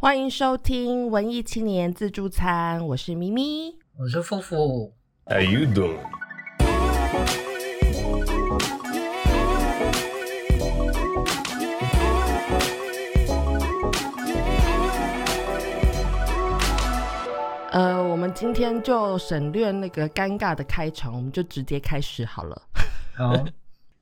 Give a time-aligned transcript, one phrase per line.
[0.00, 3.76] 欢迎收听文艺青年自助餐，我是咪咪。
[3.96, 4.94] 我是富富
[5.26, 5.98] ，How you doing?
[17.72, 22.62] 呃，我们今天就省略那个尴尬的开场，我们就直接开始好了。
[23.16, 23.32] 好，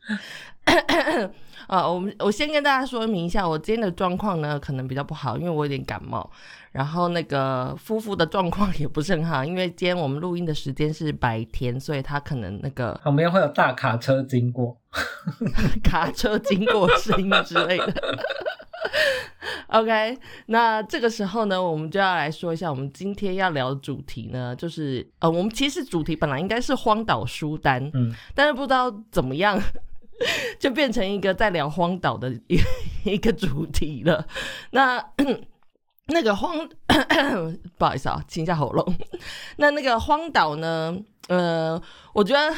[1.68, 6.30] 呃，我们我先跟大家说明一下，我今天的状况呢可能比较不好，因为我有点感冒。
[6.72, 14.76] 然后那个夫妇的状况也不是很好，因为今天我们录音的时间是白天，所以他可能那个旁边会有大卡车经过，
[15.82, 17.94] 卡车经过声音之类的。
[19.68, 29.60] OK，那这个时候呢，我们就要来说一下我们今天要聊的主题呢，就是呃，我们其实主题本来应该是荒岛书单，嗯，但是不知道怎么样，
[30.58, 32.58] 就变成一个在聊荒岛的一
[33.04, 34.26] 一个主题了。
[34.70, 35.04] 那
[36.08, 36.68] 那个荒，
[37.76, 38.94] 不好意思啊，清一下喉咙。
[39.56, 40.96] 那那个荒岛呢？
[41.28, 41.80] 呃，
[42.12, 42.54] 我觉得，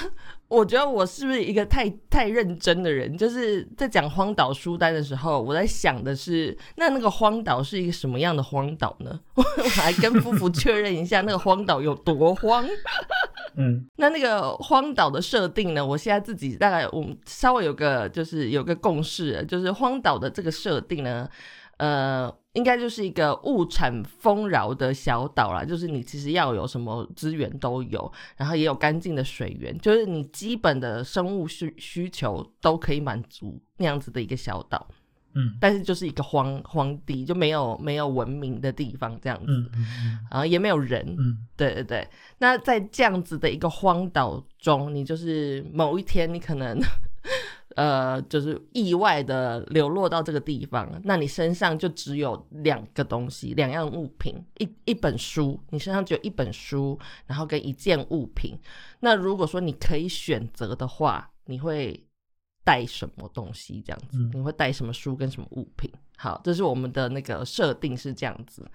[0.48, 3.17] 我觉得我是不是一个太太认真的人？
[3.17, 9.19] 就是在讲荒岛书单的时候，我在想的是，那那个荒岛是一个什么样的荒岛呢？
[9.34, 12.69] 我还跟夫妇确认一下，那个荒岛有多荒。
[13.61, 15.84] 嗯，那那个荒岛的设定呢？
[15.84, 21.28] 我现在自己大概我们稍微有个就是有个共识，就是荒岛的这个设定呢，
[21.79, 25.64] 呃，应该就是一个物产丰饶的小岛啦。
[25.64, 34.86] 就是你其实要有什么资源都有，然后也有干净的水源，就是你基本的生物需需求都可以满足那样子的一个小岛。
[35.34, 35.57] 嗯。
[35.61, 41.39] 但是就是一个荒荒地，就没有没有文明的地方这样子，嗯嗯然后也没有人，嗯。
[41.57, 46.79] 对对对，那在这样子的一个荒岛中，你就是某一天你可能，
[47.75, 58.57] 呃，就是意外的流落到这个地方，那你身上就只有两个东西，两样物品，一一本书，你身上只有一本书，然后跟一件物品。
[59.01, 62.08] 那如果说你可以选择的话，你会
[62.68, 63.83] 带什么东西？
[63.83, 65.90] 这样子，嗯你会带什么书跟什么物品？
[66.18, 68.70] 好，这是我们的那个设定是这样子。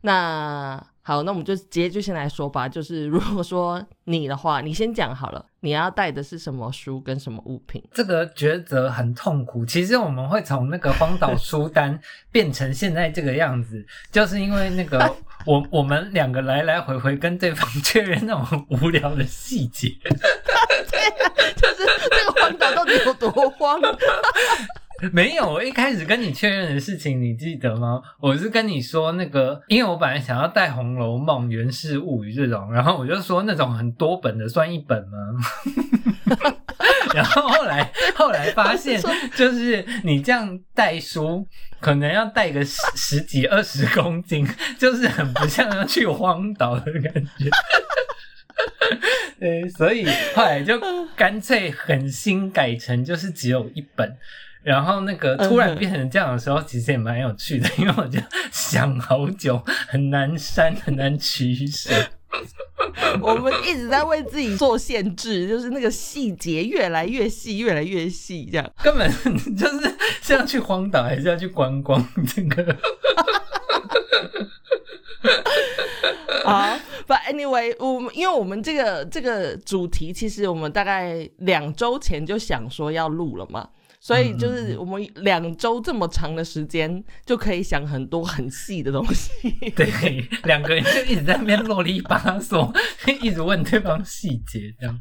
[0.00, 2.66] 那好，那我们就直接就先来说吧。
[2.66, 7.82] 就是如果说你的话，你先讲好了，你要带的是什么书跟什么物品？
[7.92, 9.66] 这个抉择很痛苦。
[9.66, 12.00] 其实我们会从那个荒岛书单
[12.32, 15.14] 变成现在这个样子，就是因为那个
[15.44, 19.88] 我我们两个来来回回跟对方确认那种无聊的细节。
[19.98, 20.14] 就是
[21.56, 21.65] 这个
[22.54, 23.80] 到底有多荒？
[25.12, 28.00] 没有，我一开始跟你确认的事情，你记得吗？
[28.18, 36.52] 我是跟你说那个，因为我本来想要带《红楼梦》《源氏物语》这种，然后我就说那种很多本的算一本吗？
[37.14, 39.00] 然后后来后来发现，
[39.34, 41.46] 就是你这样带书，
[41.78, 44.46] 可能要带个十十几二十公斤，
[44.78, 47.50] 就是很不像要去荒岛的感觉。
[49.38, 50.80] 对，所以后来就
[51.14, 54.16] 干脆狠心改成就是只有一本。
[54.62, 58.18] 然后那个突然变成这样的时候，其实也蛮有趣的，因为我就
[58.50, 61.90] 想好久，很难删，很难取舍。
[63.22, 68.68] 我们一直在为自己做限制，就是那个细节越来越细，越来越细，这样。
[68.82, 69.08] 根本
[69.56, 72.04] 就是是要去荒岛，还是要去观光？
[72.34, 72.76] 这个
[76.44, 83.68] 好，But anyway，我们因为我们这个这个主题，其实我们大概两周前就想说要录了嘛，
[84.00, 89.30] 所以就是我们两周这么长的时间，就可以想很多很细的东西。
[89.74, 92.74] 对，两个人就一直在那边啰里吧嗦，
[93.22, 95.00] 一直问对方细节，这样。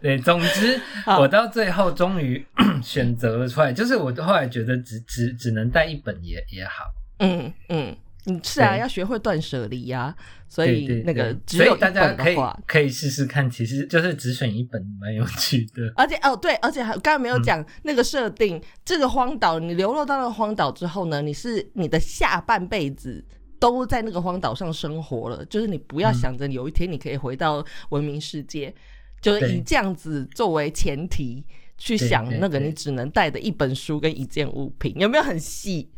[0.00, 0.80] 对，总之
[1.18, 2.44] 我到最后终于
[2.82, 6.84] 选择了出来，就是我后来觉得只只只能带一本也也好。
[7.18, 7.96] 嗯嗯，嗯，
[8.42, 10.14] 是啊，要学会断舍离呀。
[10.48, 15.92] 所以那个只有一大家可以本的话，可以试试看，其实就是只选一本，蛮有趣的。
[15.96, 23.24] 而且哦对，而且还刚才没有嗯讲、那个设定，这个荒岛你流落到那个荒岛之后呢，你是你的下半辈子。
[23.58, 28.74] 都在那个荒岛上生活了，就是你不要嗯想着有一天你可以回到文明世界，
[29.20, 31.44] 就是以这样子作为前提
[31.78, 35.88] 去想那个你只能带的一本书跟一件物品，有没有很细？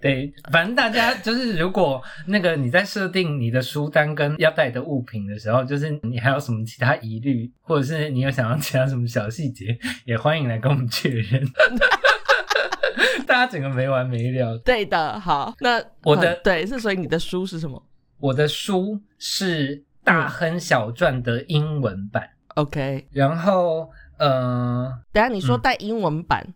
[0.00, 11.42] 对，反正大家就是，如果那个你在设定你的书单跟要带的物品的时候，就是你还有什么其他疑虑，或者是你有想要其他什么小细节，也欢迎来跟我们确认。
[13.26, 14.58] 大家整个没完没了。
[14.58, 17.82] 对的，好，那我的嗯对是，所以你的书是什么
[18.20, 26.46] 我的书是《大亨小传》的英文版，？OK，然后呃，等下你说嗯带英文版，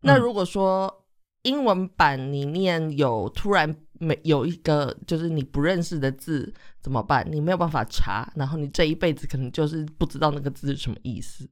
[0.00, 1.04] 那嗯如果说
[1.42, 7.26] 英文版里面有突然没有一个就是你不认识的字怎么办？
[7.30, 11.48] 你没有办法查，然后你这一辈子可能就是不知道那个字是什么意思，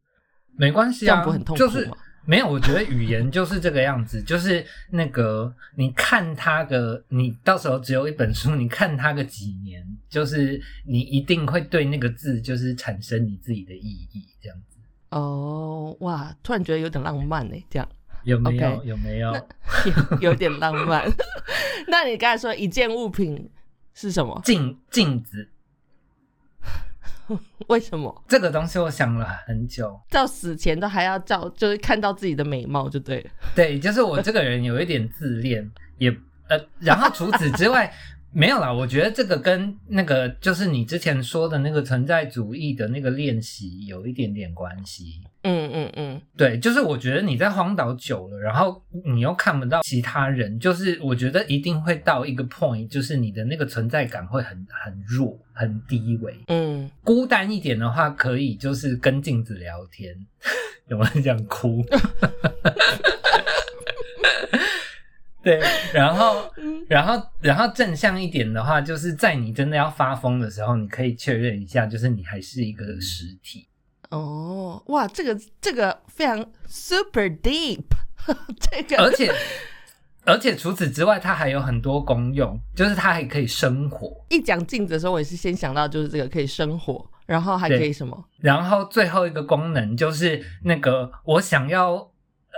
[0.57, 1.97] 没关系啊，这样不很痛苦就是吗？
[2.25, 14.77] 没有，我觉得语言就是这个样子，就是那个你看它个，你到时候只有一本书，你看它个几年，就是你一定会对那个字就是产生你自己的意义，这样子
[15.11, 17.89] 哦，哇，突然觉得有点浪漫呢，这样
[18.27, 19.33] 有没有有没有？
[19.33, 21.11] 有 有点浪漫。
[21.89, 23.49] 那你刚才说一件物品
[23.95, 24.41] 是什么？
[24.45, 25.49] 镜镜子
[27.69, 29.99] 为什么这个东西，我想了很久。
[30.11, 33.31] 到死前都还要照，就是看到自己的美貌就对了？
[33.55, 36.11] 对，就是我这个人有一点自恋，也
[36.49, 37.93] 呃，然后除此之外
[38.37, 38.71] 没有啦。
[38.71, 45.23] 我觉得这个跟那个就是你之前说的那个存在主义的那个练习有一点点关系。
[45.41, 56.35] 嗯嗯嗯，对，就是我觉得你在荒岛久了，然后你又看不到其他人，就是我觉得一定会到一个 point，就是你的那个存在感会很很弱、很低微。
[56.49, 60.15] 嗯，孤单一点的话，可以就是跟镜子聊天，
[60.91, 61.83] 有没有这样哭？
[65.47, 65.61] 对，
[65.95, 66.53] 然后，
[66.91, 73.69] 然后，然后正向一点的话，就是在你真的要发疯的时候，你可以确认一下，就是你还是一个实体。
[74.11, 77.85] 哦，哇，这个这个非常 super deep，
[78.59, 79.33] 这个而且，
[80.25, 84.25] 而且除此之外，它还有很多功用，就是它还可以生火。
[84.31, 88.25] 一讲镜子的时候，我也是先想到就是这个可以生火，然后还可以什么？
[88.39, 92.11] 然后最后一个功能就是那个我想要，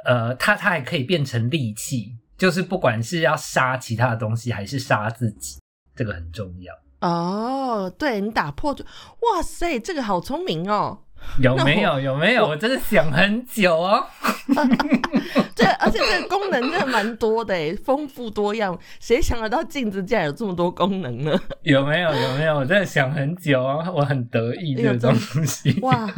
[0.07, 5.61] 呃，它它还可以变成利器，就是不管是要杀其他的东西，还是杀自己，
[5.95, 6.73] 这个很重要。
[7.01, 11.01] 哦，对你打破就，哇塞，这个好聪明哦！
[11.41, 12.01] 有没有？
[12.01, 12.47] 有没有？
[12.47, 14.07] 我真的想很久哦。
[15.55, 18.79] 这而且这个功能真的蛮多的诶，丰富多样。
[19.01, 21.41] 谁想得到镜子竟然有这么多功能呢？
[21.63, 22.15] 有没有？
[22.15, 22.55] 有没有？
[22.57, 25.13] 我真的想很久哦，我很得意这个东
[25.45, 25.79] 西。
[25.83, 26.09] 哇，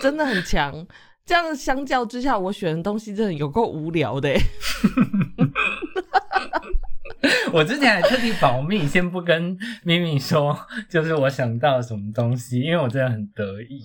[0.00, 0.86] 真的很强。
[1.26, 4.40] 这样相较之下，我选的东西真的有够无聊的诶。
[7.52, 10.56] 我之前还特地保密，先不跟咪咪说，
[10.88, 13.82] 就是我想到什么东西，因为我真的很得意。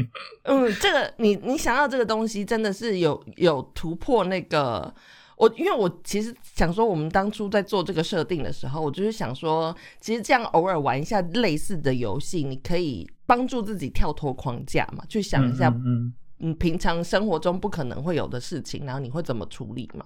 [0.44, 4.94] 嗯，这个你你想要这个东西，真的是有有突破那个
[5.36, 16.14] 我，因为我其实想说，我们当初在做这个设定的时候，我就是想说，其实这样偶尔玩一下类似的游戏，你可以帮助自己跳脱框架嘛，去想一下，嗯嗯嗯，
[16.58, 20.04] 平常生活中不可能会有的事情，然后你会怎么处理嘛？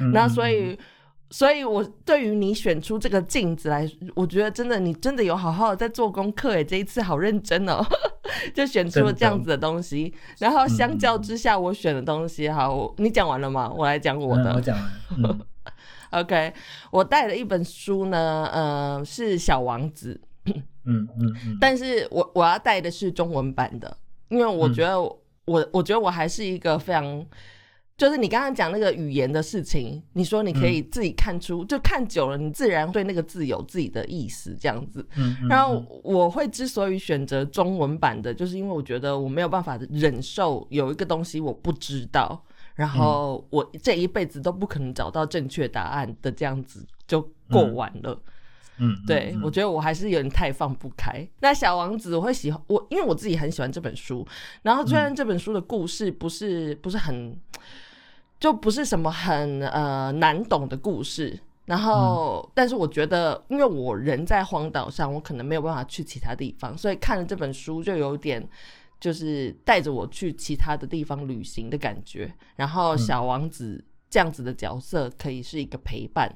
[0.00, 0.78] 嗯那所以，
[1.30, 7.84] 所以我对于你选出这个镜子来，我觉得真的你真的有好好的在做功课诶，这一次好认真哦，
[8.54, 10.12] 就选出了这样子的东西。
[10.38, 13.72] 然后相较之下，我选的东西，好，我你讲完了吗？
[13.74, 14.52] 我来讲我的。
[14.52, 14.90] 嗯我讲完。
[15.18, 15.40] 嗯
[16.12, 16.52] OK，
[16.90, 20.20] 我带了一本书呢，呃，是《小王子》，
[20.84, 23.96] 嗯嗯嗯，但是我我要带的是中文版的，
[24.28, 24.98] 因为我觉得
[25.46, 27.26] 我、我我觉得我还是一个非常，
[27.96, 35.06] 就是你刚刚讲那个语言的事情，你说你可以自己看出，就看久了，你自然对那个字有自己的意思，这样子。
[35.16, 48.20] 嗯嗯然后我会之所以选择中文版的，就是因为我觉得我没有办法忍受有一个东西我不知道，然后我这一辈子都不可能找到正确答案的这样子就过完了。
[48.82, 51.26] 嗯，对，嗯我觉得我还是有点太放不开。
[51.40, 54.26] 那小王子，我会喜欢我，因为我自己很喜欢这本书。
[54.62, 57.34] 然后虽然这本书的故事不是不是很，
[58.40, 61.38] 就不是什么很呃难懂的故事。
[61.66, 68.46] 然后，但是我觉得，因为我人在荒岛上，我可能没有办法去其他地方，所以看了这本书就有点。
[69.02, 76.32] 就是带着我去其他的地方旅行的感觉，然后小王子这样子的角色可以是一个陪伴，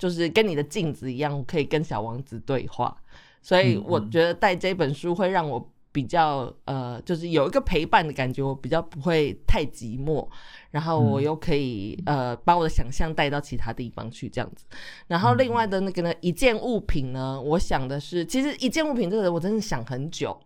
[0.00, 2.96] 就是跟你的镜子一样，可以跟小王子对话。
[3.42, 10.26] 所以我觉得带这本书会让我比较呃，就是有一个陪伴的感觉，我比较不会太寂寞。
[10.70, 14.64] 然后我又可以、呃把我的想象带到其他地方去，这样子。
[15.08, 20.40] 然后另外的那个呢，一件物品呢，我想的是，其实一件物品这个我真的想很久，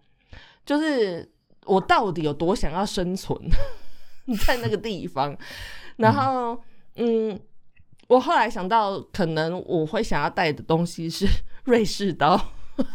[0.64, 1.30] 就是
[1.66, 3.38] 我到底有多想要生存
[4.46, 5.36] 在那个地方。
[5.96, 6.58] 然后
[6.96, 7.38] 嗯，
[8.08, 11.26] 我后来想到，可能我会想要带的东西是
[11.64, 12.36] 瑞士刀，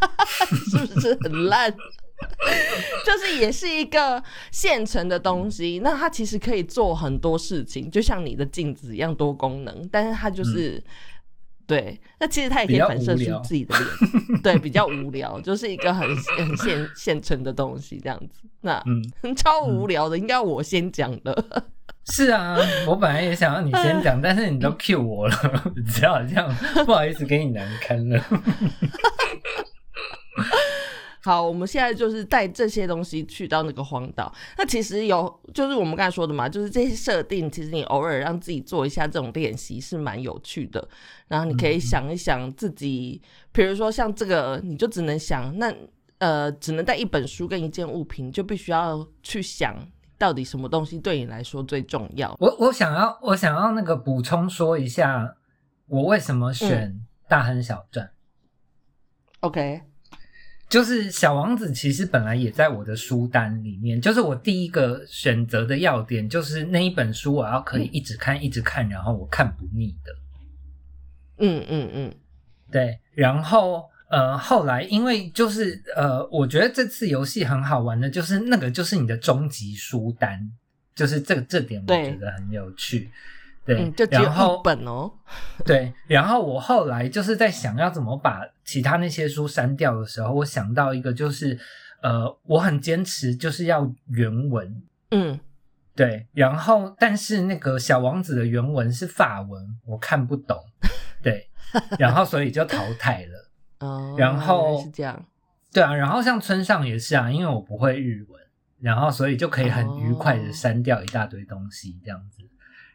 [0.70, 1.72] 是不是很烂？
[3.06, 10.84] 就是也是一个现成的东西，那它其实可以做很多事情，就像你的镜子一样多功能，但是它就是。
[11.70, 16.02] 对，那其实它也可以反射出自己的脸，对，比较无聊，就是一个很
[16.36, 18.42] 很现现成的东西这样子。
[18.62, 21.46] 那、嗯超无聊的，应该我先讲的。
[22.06, 25.36] 是啊，我本来也想要你先讲，但是你都 cue 我了，
[25.88, 26.54] 只好这样，
[26.86, 28.24] 不好意思给你难堪了。
[31.22, 34.34] 好，我们现在就是带这些东西去到那个荒岛。
[34.58, 40.88] 那其实有，就是我们刚才说的嘛，就是这些设定，其实你偶尔让自己做一下这种练习是蛮有趣的。
[41.28, 45.72] 然后你可以想一想自己，比如说像这个，你就只能想，那
[46.20, 49.76] 呃，只能带一本书跟一件物品，就必须要去想
[50.20, 52.36] 到底什么东西对你来说最重要。
[52.40, 55.36] 我我想要，我想要那个补充说一下，
[55.88, 56.92] 我为什么选
[57.30, 58.06] 《大亨小传》。
[59.40, 59.82] OK。
[60.70, 70.16] 就是小王子其实本来也在我的书单里面，就是我第一个选择的要点，就是那一本书我要可以一直看一直看，然后我看不腻的。
[71.40, 72.16] 嗯嗯嗯，
[72.72, 73.00] 对。
[73.16, 80.52] 然后呃，后来因为就是呃，我觉得这次游戏很好玩的，就是那个就是你的终极书单，
[80.96, 83.10] 就是这个这点我觉得很有趣。
[83.66, 85.12] 对，就只有一本哦。
[85.64, 91.60] 对，然后我后来就是在想要怎么把其他那些书删掉的时候，我想到一个，就是
[92.02, 94.82] 呃，我很坚持就是要原文。
[95.12, 95.40] 嗯，
[95.96, 96.26] 对。
[96.34, 100.58] 然后，但是那个小王子的原文是法文，我看不懂。
[101.22, 101.48] 对，
[102.00, 103.49] 然后所以就淘汰了。
[103.80, 105.26] 哦，然后是这样。
[105.72, 108.42] 对啊，然后像村上也是啊，因为我不会日文，
[108.80, 112.44] 然后所以就可以很愉快的删掉一大堆东西，这样子。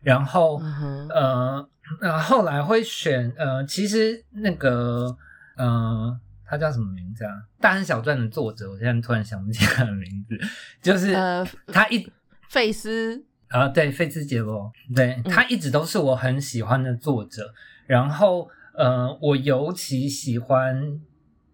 [0.03, 0.61] 然后，
[1.09, 1.67] 呃，
[2.03, 5.17] 呃，后来会选，呃，其实那个，
[5.57, 7.33] 呃，他叫什么名字啊？
[7.59, 10.39] 《大亨小传》的作者，我现在突然想不起他的名字，
[10.83, 11.15] 就是
[11.69, 12.07] 他一
[12.51, 17.55] 费斯啊，对，费斯杰罗，对他一直都是我很喜欢的作者。
[17.87, 20.77] 然后，呃，我尤其喜欢《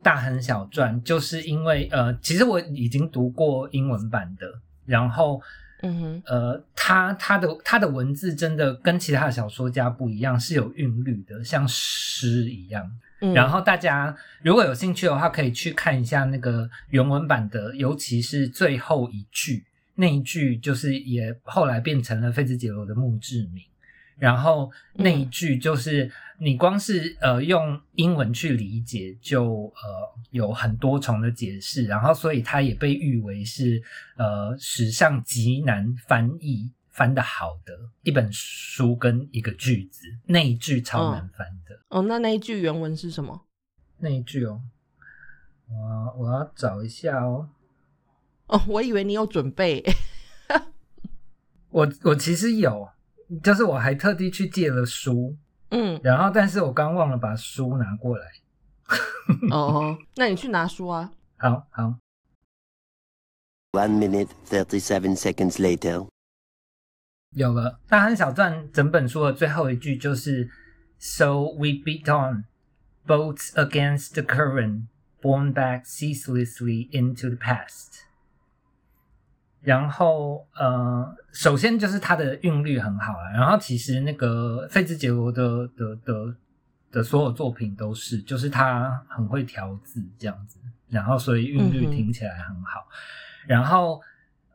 [0.03, 4.47] 大亨小传》，就是因为，呃，其实我已经读过英文版的，
[4.87, 5.41] 然后。
[5.83, 12.87] 嗯哼，呃，他他的他的文字真的跟其他的小说家不一样，是有韵律的，像诗一样。
[13.33, 23.65] 然后大家如果有兴趣的话，可以去看一下那个原文版的，尤其是最后一句，那一句就是也后来变成了费兹杰罗的墓志铭。
[24.21, 33.83] 然后那一句就是你光是呃用英文去理解，就呃有很多重的解释，然后所以它也被誉为是
[34.17, 37.73] 呃史上极难翻译翻的好的
[38.03, 40.07] 一本书跟一个句子。
[40.27, 43.47] 那一句超难翻的哦，那那一句原文是什么？
[43.99, 44.61] 那一句哦，
[45.67, 47.49] 我我要找一下哦。
[48.49, 49.83] 哦，我以为你有准备，
[51.71, 52.87] 我我其实有。
[53.43, 55.37] 就是我还特地去借了书，
[55.71, 58.27] 嗯，然后但是我刚忘了把书拿过来。
[59.51, 61.13] 哦，那你去拿书啊。
[61.37, 61.95] 好好。
[63.73, 66.09] One minute thirty seven seconds later。
[67.37, 70.51] 有了，《大亨小传》整本书的最后一句就是
[70.99, 72.47] “So we beat on
[73.07, 74.89] boats against the current,
[75.23, 78.10] borne back ceaselessly into the past.”
[79.61, 83.31] 然后，呃，首先就是它的韵律很好了。
[83.33, 86.35] 然后其实那个费兹杰罗的的的
[86.93, 92.87] 的所有作品都是，就是他很会调字这样子，然后所以韵律听起来很好。
[93.47, 94.01] 然后。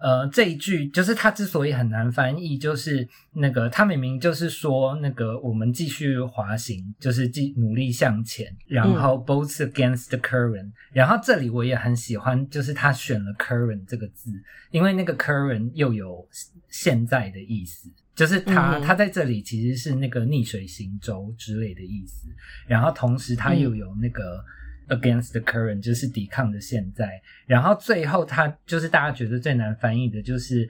[0.05, 14.29] 呃，这一句就是他之所以很难翻译，就是那个他明明就是说那个我们继续滑行，就是继努力向前，然后 boats against the current，然后这里我也很喜欢，就是他选了 current 这个字，
[14.69, 16.23] 因为那个 current 又有
[16.69, 22.27] 现在的意思，就是他他在这里其实是那个逆水行舟之类的意思，
[22.67, 24.45] 然后同时他又有那个。
[24.87, 30.69] Against the current 就是抵抗的现在，然后最后他就是大家觉得最难翻译的，就是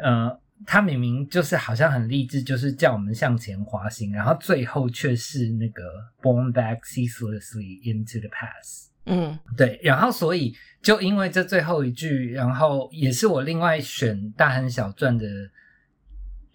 [0.00, 5.82] 呃，他明明就是好像很励志，就是叫我们向前滑行，然后最后却是那个
[6.22, 8.86] born back ceaselessly into the past。
[9.06, 15.26] 嗯，对，然后所以就因为这最后一句，然后也是我另外选大亨小传的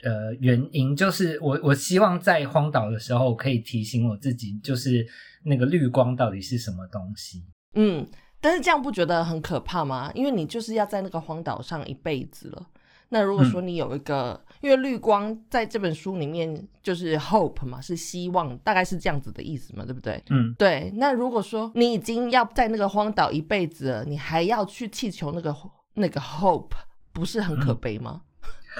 [0.05, 5.05] 呃原因，就是我我希望在荒岛的时候可以提醒我自己，就是。
[5.47, 7.45] 那个绿光到底是什么东西？
[7.75, 8.03] 嗯，
[8.41, 10.11] 但是这样不觉得很可怕吗？
[10.15, 12.65] 因为你就是要在那个荒岛上一辈子了。
[13.09, 20.19] 那如果说你有一个，因为绿光在这本书里面就是 hope 嘛，是希望，大概是这样子的意思嘛，对不对？
[20.31, 20.91] 嗯，对。
[20.95, 25.55] 那如果说你已经要在那个荒岛一辈子了，你还要去祈求那个
[25.93, 26.71] 那个 hope，
[27.13, 28.23] 不是很可悲吗？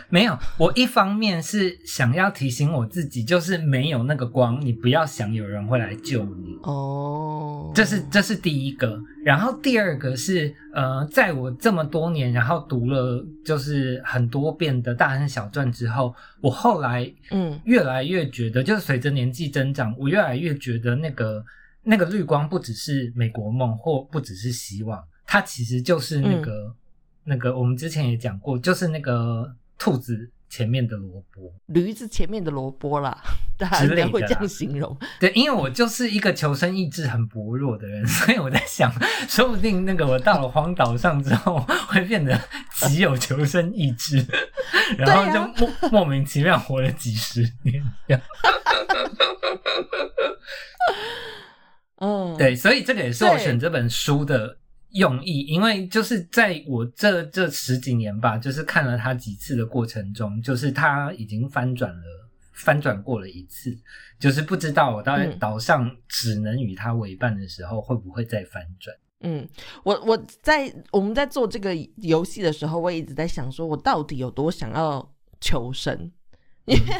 [0.10, 6.58] 没有，我一方面是想要提醒我自己，就是没有那个光，你不要想有人会来救你。
[6.64, 21.44] 哦，这是这是第一个，然后第二个是呃，在我这么多年，然后读了就是很多遍的大亨小传之后，我后来嗯越来越觉得，就是随着年纪增长，我越来越觉得那个
[21.84, 26.76] 那个绿光不只是美国梦，或不只是希望，它其实就是那个、
[27.24, 31.54] 那个我们之前也讲过，就是那个兔子前面的萝卜。
[31.68, 33.18] 驴子前面的萝卜啦，
[33.58, 34.98] 大家会这样形容。
[35.20, 38.92] 对，因为我就是一个求生意志很薄弱的人， 所以我在想，
[39.28, 42.40] 说不定那个我到了荒岛上之后，会变得
[42.88, 44.26] 极有求生意志，
[44.98, 48.22] 然后就莫、莫名其妙活了几十年这样。
[51.98, 54.58] 嗯，，对，所以这个也是我对选这本书的
[54.96, 62.04] 用意，因为就是在我这这十几年吧，就是看了他几次的过程中，就是他已经翻转了，
[62.54, 63.78] 翻转过了一次，
[64.18, 68.96] 就是不知道我到嗯岛上只能与他为伴的时候，会不会再翻转？
[69.22, 69.48] 嗯，
[69.84, 76.12] 我我在我们在做这个游戏的时候，我也一直在想，说我到底有多想要求生。
[76.66, 76.96] 因为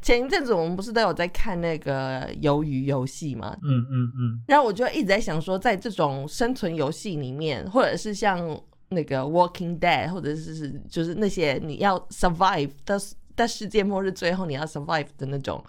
[0.00, 4.42] 前一阵子我们不是都有在看那个鱿鱼游戏嘛，嗯嗯嗯。
[4.46, 12.96] 然后我就一直在想说，在这种生存游戏里面，或者是像那个 Walking Dead，或者是就是那些你要 survive 到
[13.34, 15.62] 到世界末日最后你要 survive 的那种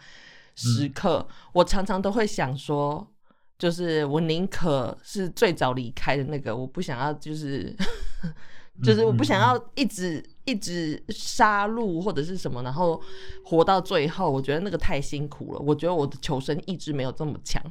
[0.55, 3.05] 时刻，我常常都会想说，
[3.57, 7.75] 就是我宁可是最早离开的那个，我不想要就是
[8.83, 13.01] 就是我不想要一直一直杀戮或者是什么，然后
[13.45, 15.59] 活到最后，我觉得那个太辛苦了。
[15.59, 17.62] 我觉得我的求生意志没有这么强。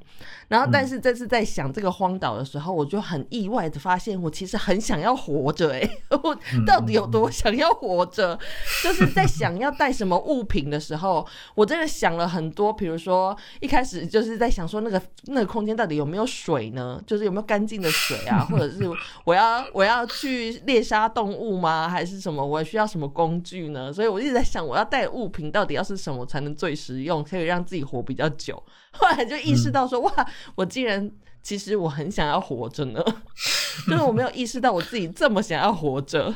[0.48, 5.72] 然后，但是这次在想这个荒岛的时候，我就很意外的发现，我其实很想要活着。
[5.72, 5.90] 哎，
[6.22, 6.36] 我
[6.66, 8.38] 到底有多想要活着？
[8.82, 12.72] 就是在想要带什么物品的时候，我真的想了很多。
[12.72, 17.00] 比如说，一开始就是在想说，那个那个空间到底有没有水呢？
[17.06, 18.44] 就是有没有干净的水啊？
[18.50, 18.88] 或者是
[19.24, 21.88] 我要我要去猎杀动物吗？
[21.88, 22.44] 还是什么？
[22.44, 23.92] 我需要什么工具呢？
[23.92, 28.62] 所以我一直在想，我要带物品到底要是什么才能最实用，可以让自己活比较久。
[28.92, 30.12] 后来就意识到说，哇，
[30.54, 31.10] 我竟然
[31.42, 33.02] 其实我很想要活着呢，
[33.86, 36.34] 就是我没有意识到我自己这么想要活着。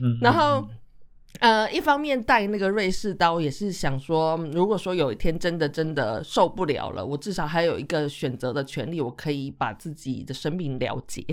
[0.00, 0.68] 嗯，然后，
[1.40, 11.24] 呃，一方面带那个瑞士刀，也是想说，如果说有一天真的真的受不了了，我至少还有一个选择的权利，我可以把自己的生命了结。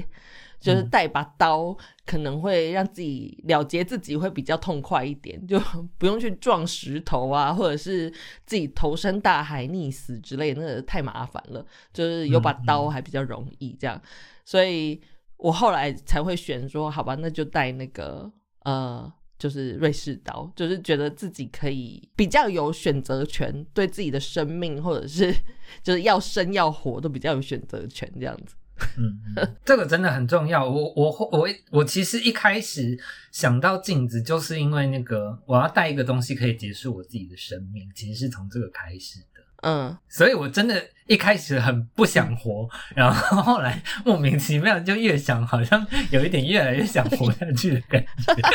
[0.65, 5.59] 就是带把刀，可能会让自己了结自己会比较痛快一点，就
[5.97, 8.09] 不用去撞石头啊，或者是
[8.45, 11.65] 自己投身大海溺死之类，那个太麻烦了。
[11.93, 14.01] 就是有把刀还比较容易这样，
[14.43, 14.99] 所以
[15.37, 18.31] 我后来才会选说，好吧，那就带那个
[18.63, 19.13] 呃。
[19.37, 25.35] 就是瑞士刀，就是觉得自己可以比较有选择权，对自己的生命或者是
[25.83, 28.55] 就是要生要活都比较有选择权，这样子。
[28.97, 30.67] 嗯，嗯这个真的很重要。
[30.67, 32.97] 我我我我其实一开始
[33.31, 39.41] 想到镜子，就是因为那个我要带一个东西可以结束我自己的生命，其实是从这个开始的。
[39.61, 48.35] 嗯，所以我真的一开始很不想活，然后后来莫名其妙就越想，好像有一点越来越想活下去的感觉。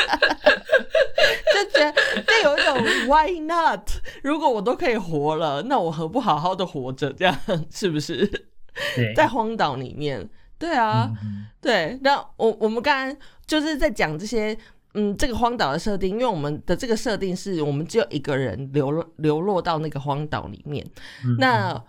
[1.53, 3.89] 就觉得就有一种 Why not？
[4.23, 7.11] 如果我都可以活了，那我何不好好的活着？
[7.11, 7.37] 这样
[7.69, 8.47] 是不是？
[8.95, 11.99] 对，在荒岛里面，对啊，嗯对。
[12.01, 14.57] 那我我们刚刚就是在讲这些，
[14.93, 20.85] 嗯，这个荒岛的设定，因为我们的这个设定是我们只有一个人流落流落到那个荒岛里面，
[21.25, 21.83] 嗯那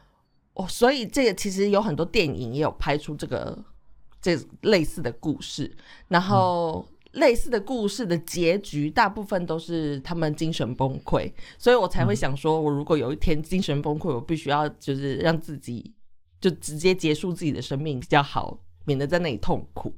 [0.55, 3.57] 哦，所以这个其实有很多电影也有拍出这个
[4.21, 5.75] 这类似的故事，
[6.09, 15.93] 然后类似的故事的结局大部分都是他们精神崩溃，所以我才会想说，我如果有一天精神崩溃，我必须要就是让自己
[16.43, 18.59] 就直接结束自己的生命比较好。
[18.85, 19.95] 免得在那里痛苦。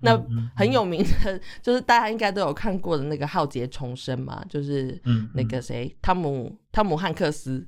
[0.00, 7.66] 那嗯很有名的，就是大家应该都有看过的那个《浩劫重生》嘛，就是嗯那个谁，汤姆汤姆汉克斯，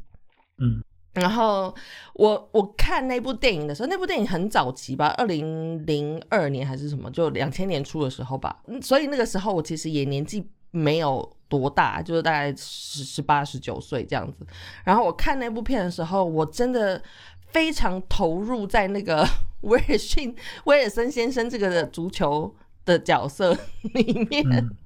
[0.57, 0.83] 嗯
[1.13, 1.75] 然后
[2.15, 8.63] 我我看那部电影的时候，那部电影很早期吧，二零零二年还是什么，就两千年初的时候吧。
[8.67, 14.47] 嗯所以那个时候我其实也年纪没有多大，就是大概十十八十九岁这样子。
[14.83, 17.01] 然后我看那部片的时候，我真的
[17.55, 19.27] 非常投入在那个
[19.63, 23.57] 威尔逊威尔森先生这个足球的角色
[23.95, 24.47] 里面。
[24.51, 24.77] 嗯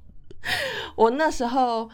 [0.94, 1.90] 我那时候。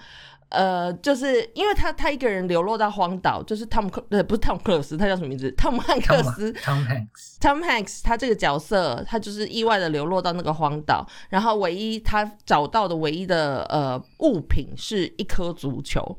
[0.50, 5.50] 呃，就是因为他他一个人流落到荒岛，就是汤姆克呃不是汤姆克鲁斯，他叫什么名字？
[5.52, 16.16] 汤姆汉克斯 Tom Hanks，Tom Hanks 他这个角色，他就是意外的流落到那个荒岛，然后唯一他找到的唯一的呃物品是一颗足球，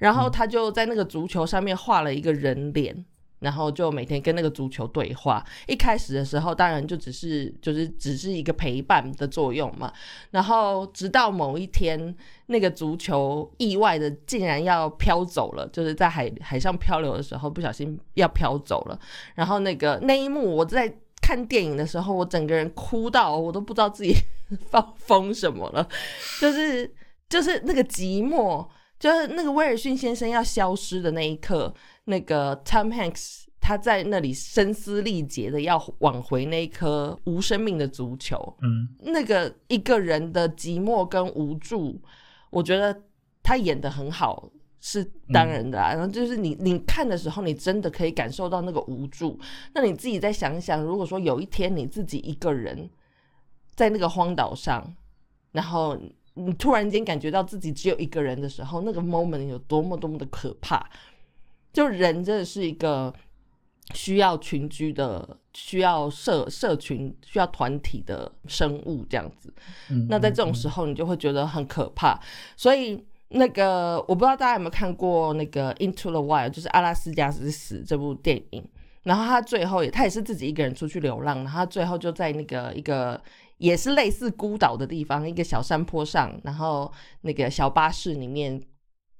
[0.00, 3.06] 然后他就在那个足球上面画了一个人脸，
[3.40, 5.44] 然后就每天跟那个足球对话。
[5.66, 9.92] 一开始的时候，当然就只是就是只是一个陪伴的作用嘛。
[10.30, 12.14] 然后直到某一天，
[12.46, 18.98] 那个足球意外的竟然要飘走了，就是在海海上漂流的时候，不小心要飘走了。
[19.34, 24.14] 然后那个那一幕，我在看电影的时候，我整个人哭到我都不知道自己
[24.70, 25.86] 发疯什么了，
[26.40, 26.90] 就是
[27.28, 28.66] 就是那个寂寞，
[28.98, 31.74] 就是那个威尔逊先生要消失的那一刻。
[32.08, 42.00] 那个 Tom Hanks 他在那里声嘶力竭的要挽回那一颗无生命的足球，嗯，那个一个人的寂寞跟无助，
[42.50, 43.02] 我觉得
[43.42, 45.92] 他演的很好，是当然的啊。
[45.92, 49.38] 然后就是你你看的时候，你真的可以感受到那个无助。
[49.74, 52.88] 那你自己再想一想，如果说有一天你自己一个人
[53.74, 54.94] 在那个荒岛上，
[55.52, 55.98] 然后
[56.34, 60.88] 你突然间感觉到自己只有一个人的时候，那个 moment 有多么多么的可怕。
[61.78, 63.14] 就人真的是一个
[63.94, 69.54] 需要群居的、需要社社群、需要团体的生物，这样子。
[69.88, 72.18] 嗯那在这种时候，你就会觉得很可怕。
[72.56, 78.68] 所以，那个我不知道大家有没有看过那个《Into the Wild》，就是《阿拉斯加之死》这部电影。
[79.04, 83.22] 然后他最后也，他也是自己一个人出去流浪，然后他最后就在那个一个
[83.58, 88.60] 也是类似孤岛的地方，一个小山坡上，然后那个小巴士里面。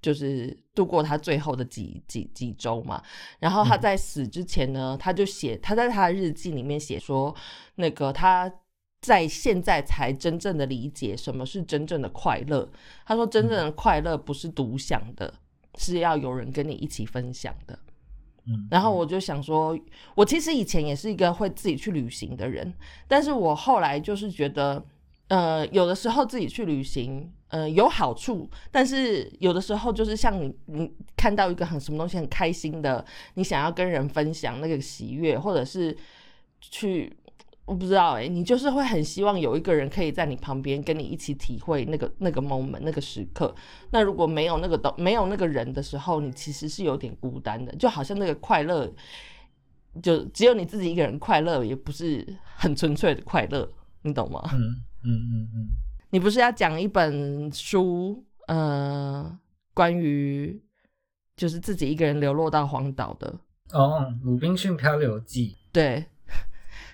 [0.00, 3.02] 就是度过他最后的几几几周嘛，
[3.38, 7.34] 然后他在死之前呢，他就写他在他的日记里面写说，
[7.76, 8.52] 那个他
[9.00, 12.68] 在现在才真正的理解什么是真正的快乐。
[13.06, 15.32] 他说，真正的快乐不是独享的，
[15.76, 17.78] 是要有人跟你一起分享的。
[18.46, 19.78] 嗯，然后我就想说，
[20.14, 22.72] 我其实以前也是一个会自己去旅行的人，
[23.06, 24.84] 但是我后来就是觉得，
[25.28, 27.32] 呃，有的时候自己去旅行。
[27.50, 33.02] 呃，有好处，但是有的时候就是像你，你看到一个很什么东西很开心的，
[33.36, 35.96] 你想要跟人分享那个喜悦，或者是
[36.60, 37.10] 去，
[37.64, 43.54] 我不知道哎，你就是会很希望有一个人可以在你旁边跟你一起体会那个那个 moment 那个时刻。
[43.92, 48.92] 那如果没有那个都没有那个人的时候，你其实是有点孤单的，就好像那个快乐，
[50.02, 53.66] 就只有你自己一个人快乐，也不是很纯粹的快乐，
[54.02, 54.42] 你懂吗？
[54.52, 54.58] 嗯
[55.04, 55.68] 嗯嗯嗯。
[56.10, 59.38] 你不是要讲一本书，呃，
[59.74, 60.60] 关于
[61.36, 63.38] 就是自己一个人流落到荒岛的
[63.72, 66.06] 哦，《鲁滨逊漂流记》对，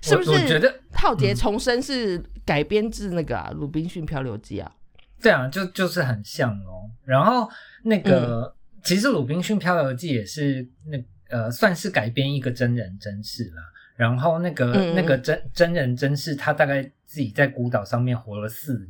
[0.02, 0.30] 是不是？
[0.30, 4.74] 我觉得《浩劫重生》是改编自那个、啊《鲁滨逊漂流记》啊？
[5.22, 6.90] 对啊，就就是很像哦。
[7.04, 7.48] 然后
[7.84, 13.62] 那个，其实《鲁滨逊漂流记》也是那呃，算是改编一个真人真事啦。
[13.96, 18.88] 然后那个、嗯那个真真人真事，他大概自己在孤岛上面活了四年。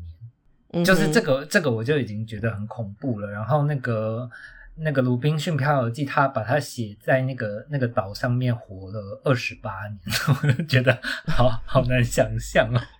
[0.73, 3.31] 嗯就是这哼个这个我就已经觉得很恐怖了。
[3.31, 4.29] 然后那个
[4.77, 9.99] 那个《鲁滨逊漂流记》，他把他写在那个那个岛上面活了二十八年，
[10.43, 12.81] 我就觉得好好难想象哦。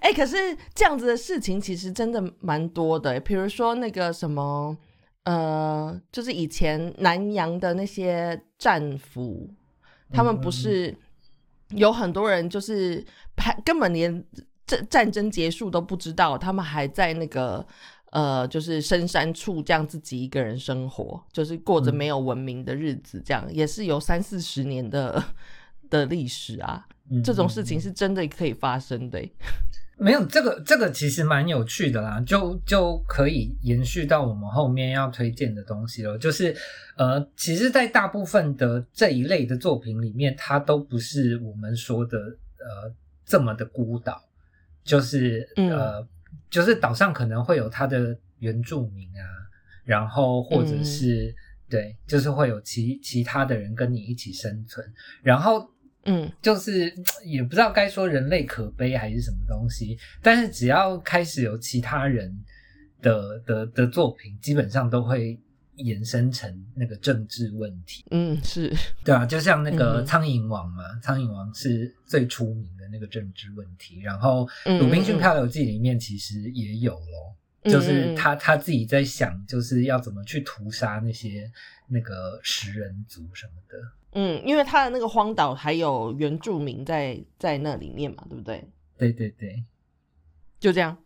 [0.00, 0.36] 哎、可是
[0.74, 4.74] 这样子的事情其实真的蛮多的、欸比如说那个什么，
[5.24, 9.46] 呃，就是以前南洋的那些战俘，
[10.12, 10.94] 他们不是
[11.70, 13.04] 有很多人就是
[13.36, 14.24] 还根本连
[14.66, 17.66] 战战争结束都不知道，他们还在那个
[18.12, 21.94] 呃，就是深山处这样自己一个人生活，就是过着嗯。
[21.94, 25.22] 没有文明的日子，这样、也是有三四十年的
[25.88, 26.86] 的历史啊。
[27.12, 29.32] 嗯这种事情是真的可以发生的欸、
[30.00, 36.16] 没有这个这个其实蛮有趣的啦，就就可以延续到我们后面要推荐的东西了。
[36.16, 36.56] 就是
[36.96, 42.92] 呃，其实，在大部分的这一类的作品里面，它都不是我们说的呃
[43.24, 44.20] 这么的孤岛，
[44.82, 45.70] 就是嗯。
[45.70, 46.08] 呃，
[46.48, 49.22] 就是岛上可能会有它的原住民啊，
[49.84, 51.32] 然后或者是、
[51.68, 54.84] 对，就是会有其其他的人跟你一起生存，
[55.22, 55.69] 然后
[56.04, 56.30] 嗯。
[56.42, 56.92] 就是
[57.24, 62.32] 也不知道该说人类可悲还是什么东西，但是只要开始有其他人
[63.00, 65.38] 的的的作品，基本上都会
[65.76, 68.70] 延伸成那个政治问题，嗯，是，
[69.02, 77.36] 对啊，就像那嗯个苍蝇王嘛，苍蝇王是最出名的那个政治问题，然后嗯《鲁滨逊漂流记》里面其实也有咯。
[77.62, 81.50] 嗯就是他他自己在想，就是要怎么去屠杀那些
[81.88, 83.78] 那个食人族什么的。
[84.12, 88.68] 嗯，因为他的那个荒岛还有原住民在在那里面嘛，对不对？
[88.96, 89.62] 对对对，
[90.58, 90.96] 就这样，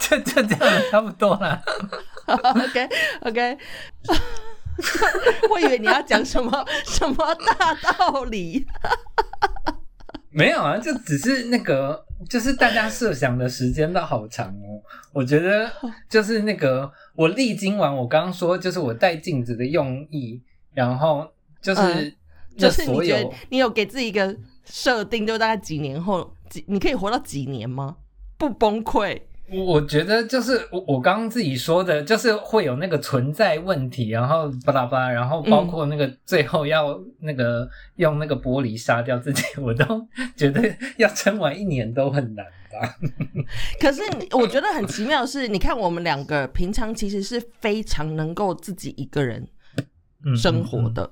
[0.00, 1.62] 就就这样差不多啦。
[2.26, 2.88] OK
[3.20, 3.58] OK，
[5.50, 8.66] 我以为你要讲什么什么大道理。
[10.30, 14.80] 没有啊，就只是那个就是大家设想的时间都好长哦。
[15.12, 15.70] 我觉得
[16.08, 20.40] 就是那个我历经完我刚刚说，就是我带镜子的用意，
[20.72, 22.14] 然后就是、嗯
[22.56, 27.96] 就是所你觉得有你有给自己一个设定，就大概几年后，几你可以活到几年吗？
[28.38, 29.20] 不崩溃？
[29.50, 40.62] 我我觉得就是我我刚刚自己说的，就是会有那个存在问题，然后巴拉巴拉，然后包括那个最后要那个用那个玻璃杀掉自己，我都觉得
[40.96, 42.96] 要撑完一年都很难吧。
[43.78, 44.00] 可是
[44.32, 49.46] 我觉得很奇妙的是，你看我们两个平常其实是非常能够自己一个人
[50.24, 51.10] 嗯生活，的，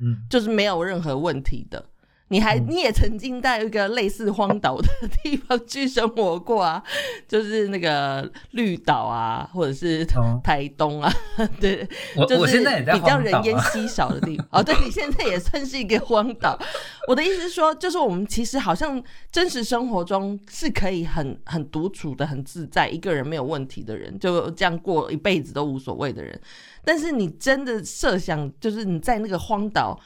[0.00, 1.84] 嗯，就是没有任何问题的。
[2.28, 4.88] 你还嗯你也曾经在一个类似荒岛的
[5.22, 6.82] 地方去生活过啊，
[7.28, 11.12] 就是那个绿岛啊，或者是哦台东啊，
[11.60, 11.86] 对，
[12.28, 12.58] 就是
[12.92, 14.46] 比较人烟稀少的地方。
[14.50, 16.58] 哦，对 你现在也算是一个荒岛。
[17.06, 26.40] 我的意思是说，就是我们其实好像真实生活中是可以很很独处的、很自在，一个人没有问题的人，就这样过一辈子都无所谓的人。
[26.84, 29.96] 但是你真的设想，就是你在那个荒岛。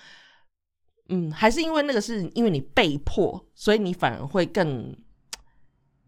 [1.13, 4.97] 嗯，还是因为那个是因为你被迫，所以你反而会更，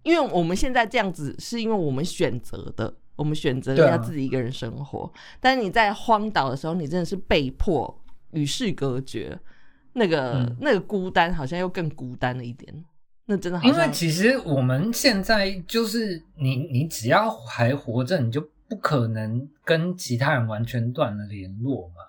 [0.05, 5.13] 因为我们现在这样子是因为我们选择的，我们选择要自己一个人生活。
[5.41, 9.37] 但是你在荒岛的时候，你真的是被迫与世隔绝，
[9.95, 12.85] 那个、嗯那个孤单好像又更孤单了一点。
[13.27, 22.03] 那真的好像因为其实我们现在就是你你只要还活着，你就不可能跟其他人完全断了联络嘛。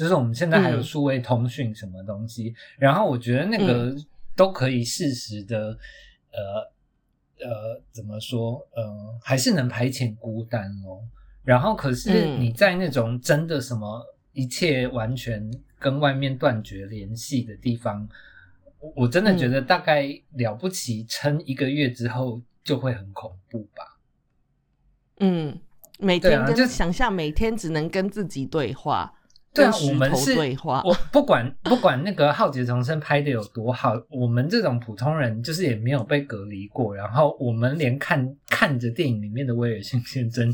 [0.00, 3.94] 就是我们现在还有嗯数位通讯什么东西，然后我觉得那个
[4.34, 5.78] 都可以适时的，
[6.32, 8.66] 呃呃，怎么说？
[8.74, 8.82] 呃，
[9.20, 11.04] 还是能排遣孤单哦。
[11.42, 18.08] 然后可是嗯你在那种真的什么一切完全跟外面断绝联系的地方，
[18.78, 23.98] 我我真的觉得大概了不起，撑一个月之后就会很恐怖吧。
[25.18, 25.60] 嗯，
[25.98, 29.12] 每天跟、啊就想象每天只能跟自己对话，
[29.52, 40.52] 对啊我们是对话，我不管不管那个《浩劫重生》拍的有多好，我们这种普通人就是也没有被隔离过，然后我们连看看着电影里面的威尔逊先生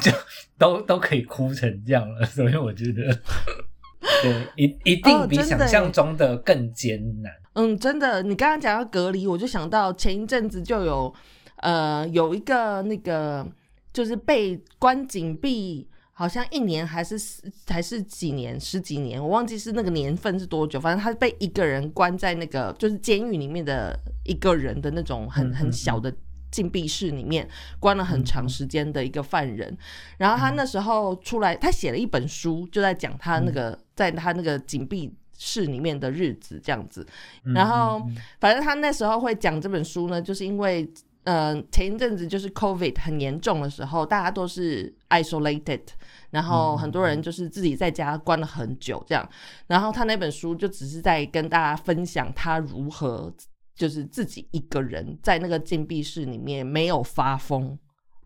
[0.00, 0.10] 就
[0.58, 3.16] 都都可以哭成这样了，所以我觉得，
[4.20, 7.32] 对，一一定比想象中的更艰难。
[7.52, 11.14] 嗯，真的，你刚刚讲到隔离，我就想到前一阵子就有，
[11.58, 13.46] 呃，有一个那个
[13.92, 26.10] 就是被关紧闭，好像一年还是十还是几年，十几年，我忘记是那个年份是多久，反正他被一个人关在那个就是监狱里面的一个人的那种很很小的。
[26.50, 27.48] 禁闭室里面
[27.80, 29.76] 关了很长时间的一个犯人，
[30.18, 37.04] 然后他那时候出来，他写了一本书，就在讲他那个在他那个禁闭室里面的日子这样子。
[37.42, 38.00] 然后
[38.38, 40.88] 反正他那时候会讲这本书呢，就是因为
[41.24, 45.82] 呃前一阵子就是 COVID 很严重的时候，大家都是 isolated，
[46.30, 49.28] 然后很多人就是自己在家关了很久这样。
[49.66, 53.32] 然后他那本书就只是在跟大家分享他如何
[53.74, 57.78] 就是自己一个人在那个禁闭室里面没有发疯。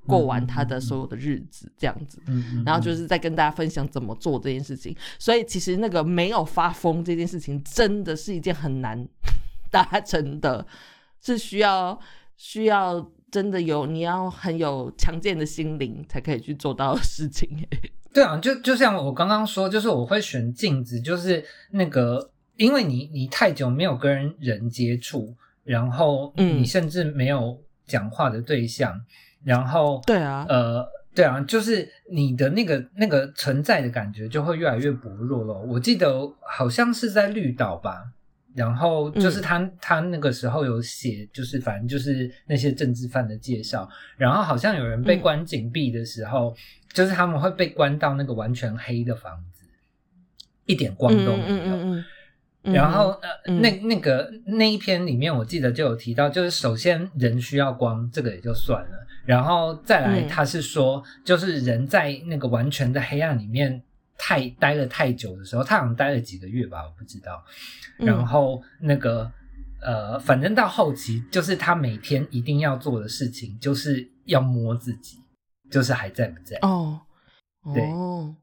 [0.07, 4.97] 过完他的所有的日子，这样子，嗯嗯然后就是在跟大家分享怎么做这件事情。
[5.19, 9.07] 所以其实那个没有发疯这件事情，真的是一件很难
[9.71, 10.67] 达成的，
[11.21, 12.01] 是需要
[12.39, 17.47] 需要真的有你要很有强健的心灵才可以去做到的 事情。
[18.15, 28.99] 对啊，就就像我刚刚说，就是我会选镜子，就是那个，因为你你太久没有跟人接触，然后嗯你甚至没有讲话的对象，
[29.45, 35.55] 然后对啊，呃，对啊，就是你的那个那个存在的感觉就会越来越薄弱了。
[35.55, 38.03] 我记得好像是在绿岛吧，
[38.55, 45.21] 然后就是他、他那个时候有写，就是反正就是那些政治犯的介绍，然后好像有人被嗯。
[45.21, 46.57] 关紧闭的时候，
[46.93, 49.65] 就是他们会被关到那个完全黑的房子，
[50.67, 52.03] 一点光都没有。
[52.73, 53.61] 然后呃，嗯。
[53.63, 60.29] 那那个那一篇里面，我记得就有提到，就是首先人需要光，这个也就算了，然后再来嗯。
[60.29, 63.83] 他是说，就是人在那个完全的黑暗里面
[64.19, 67.43] 太待了太久的时候，他好像待了几个月吧，我不知道。
[68.01, 68.07] 嗯。
[68.07, 69.31] 然后那个
[69.81, 75.19] 呃，反正到后期，就是他每天一定要做的事情，就是要摸自己，
[75.71, 76.59] 就是还在不在。
[76.63, 77.01] 哦，
[77.73, 77.85] 对。
[77.93, 78.35] 哦，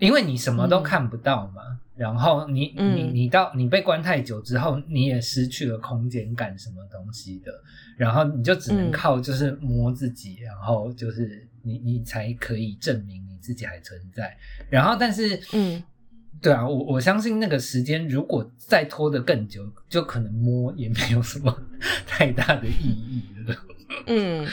[0.00, 0.82] 因为你什么都嗯。
[0.82, 1.62] 看不到嘛，
[1.94, 3.14] 然后你你嗯。
[3.14, 7.52] 你到你被关太久之后，你也失去了空间感什么东西的，
[7.96, 8.90] 然后你就只能嗯。
[8.90, 14.36] 靠就是摸自己，然后就是你你才可以证明你自己还存在，
[14.70, 15.82] 然后但是嗯
[16.40, 21.56] 对啊，我我相信那个时间如果再拖得更久，就可能摸也没有什么
[22.06, 23.56] 太大的意义了。
[24.06, 24.44] 嗯，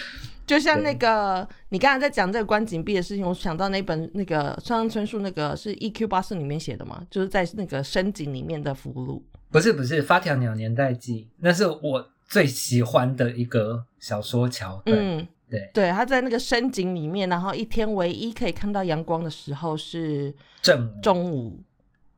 [0.46, 6.08] 就像那个你刚才在讲这个关紧闭的事情，我想到那本那个上上春树那个是《E.Q.
[6.08, 9.22] 八四》里面写的嘛，就是在那个深井里面的俘虏。
[9.50, 14.96] 不是不是，《发条鸟年代记》那是我最喜欢的一个小说桥段。
[15.00, 21.64] 嗯，对，对，他在那个深井里面，然后一天唯一可以看到阳光的时候是正中午。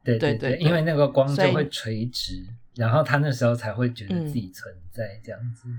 [0.04, 2.44] 对对对因为那个光就会垂直，
[2.76, 5.70] 然后他那时候才会觉得自己存在这样子。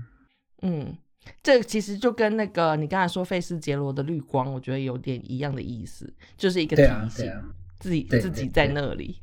[0.61, 0.97] 嗯，
[1.43, 7.31] 这其实就跟那个你刚才说费斯杰罗的绿光，我觉得有点一样的意思，就是一个提醒、
[7.79, 9.19] 自己自己在那里。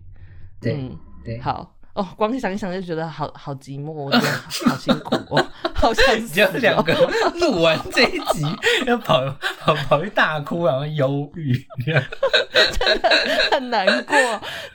[0.60, 4.28] 对嗯，对，好哦，光想一想就觉得好好寂寞，我觉得
[4.68, 6.94] 好辛苦哦，好想 死就哦两个
[7.40, 8.46] 录完这一集，
[8.86, 9.20] 要跑
[9.58, 11.52] 跑跑去大哭，然后忧郁
[11.84, 13.10] 真的。
[13.50, 14.16] 很难过，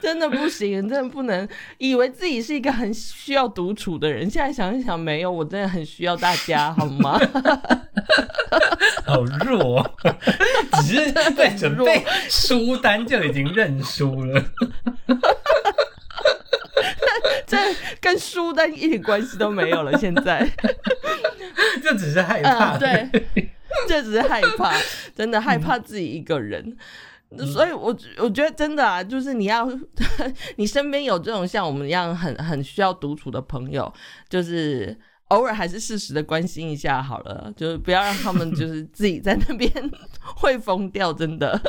[0.00, 1.48] 真的不行，真的不能
[1.78, 7.18] 以为自己是一个很需要独处的人，现在想一想没有，我真的很需要大家，好吗？
[9.06, 9.84] 好弱，
[10.82, 14.44] 只是在准备书单就已经认输了。
[17.46, 17.56] 这
[18.00, 20.46] 跟书单一点关系都没有了，现在。
[21.82, 22.76] 这只是害怕。
[22.76, 23.50] 嗯，对，
[23.88, 24.74] 这只是害怕，
[25.14, 26.76] 真的害怕自己一个人。
[27.52, 29.68] 所以我，我觉得真的啊，就是你要，
[30.56, 33.92] 你身边有这种像我们一样很很需要独处的朋友，
[34.28, 34.96] 就是
[35.28, 39.70] 偶尔还是适时的关心一下好了，就是不要让他们就是自己在那边
[40.36, 41.60] 会疯掉，真的。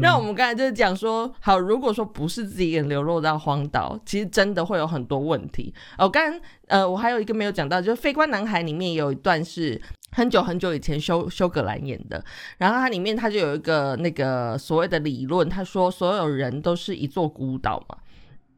[0.00, 5.74] 那我们刚才就是讲说，好，如果说不是自己人流落到荒岛，其实真的会有很多问题。
[5.98, 9.80] 哦，刚刚呃，我还有一个没有讲到，就是《飞官男孩》里面有一段是
[10.12, 12.24] 很久很久以前修修格兰演的，
[12.58, 17.96] 然后它里面它就有一个那个所谓的理论，他说所有人都是一座孤岛嘛。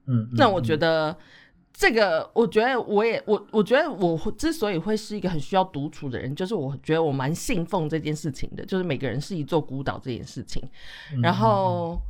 [0.06, 1.16] 嗯，那我觉，得
[1.76, 10.62] 这个，我觉得我也我我觉得我之所以会是一个很需要独处的人，就是我觉得我蛮信奉这件事情的，就是每个人是一座孤岛这件事情。
[11.12, 12.00] 嗯然后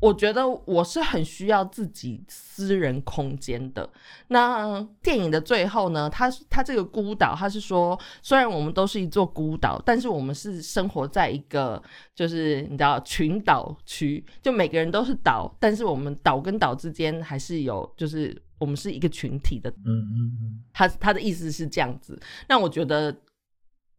[0.00, 3.88] 我觉得我是很需要自己私人空间的。
[4.28, 11.82] 那电影的最后呢，他他这个孤岛，他是说，虽然我们都是一座孤岛，但是我们是生活在一个
[12.14, 19.68] 就是你知道群岛区，就每个人都是岛，但是我们岛跟岛之间还是有，就是我们是一个群体的。
[19.84, 23.14] 嗯嗯嗯，他他的意思是这样子，那我觉得，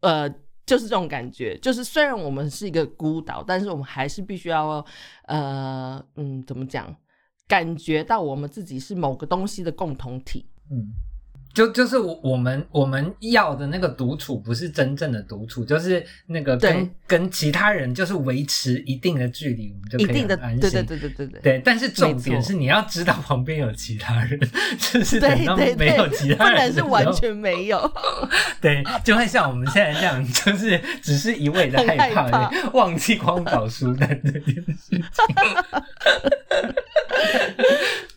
[0.01, 0.27] 呃，
[0.65, 4.83] 就是这种感觉，就是虽然我们是一个孤岛，但是我们还是必须要，
[5.27, 6.95] 呃，嗯，怎么讲，
[7.47, 10.49] 感觉到我们自己是某个东西的共同体。
[10.71, 10.89] 嗯，
[11.55, 20.59] 就就是我我们我们要的那个独处，不是真正的独处，就是那个跟跟其他人就是维持一定的距离，我们就可以一定的，很安心。
[20.59, 24.37] 对对对对对对，对，但是重点是你要知道旁边有其他人，
[24.77, 27.89] 就是 等到没有，其他人是完全没有。
[28.59, 35.05] 对，就会像我们现在这样， 就是只是一味的害怕害怕，忘记光岛书单这件事情。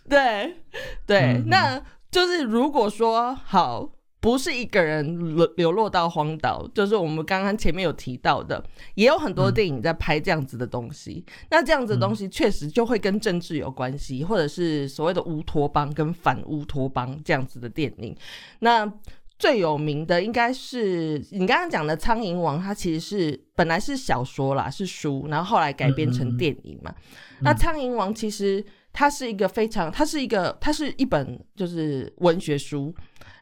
[0.08, 0.56] 对
[1.06, 3.90] 对，嗯那就是如果说好。
[4.20, 8.62] 不是一个人流流落到荒岛，就是我们刚刚前面有提到的，
[8.96, 11.24] 也有很多电影在拍这样子的东西。
[11.52, 18.14] 那这样子的东西确实就会跟政治有关系，或者是所谓的乌托邦跟反乌托邦这样子的电影。
[18.58, 18.92] 那
[19.38, 26.92] 最有名的应该是你刚刚讲的《苍蝇王》，它其实是本来是小说啦，是书，然后后来改编成电影嘛。
[27.40, 28.62] 那《苍蝇王》其实
[28.98, 32.92] 它是一个非常，它是一个，它是一本就是文学书，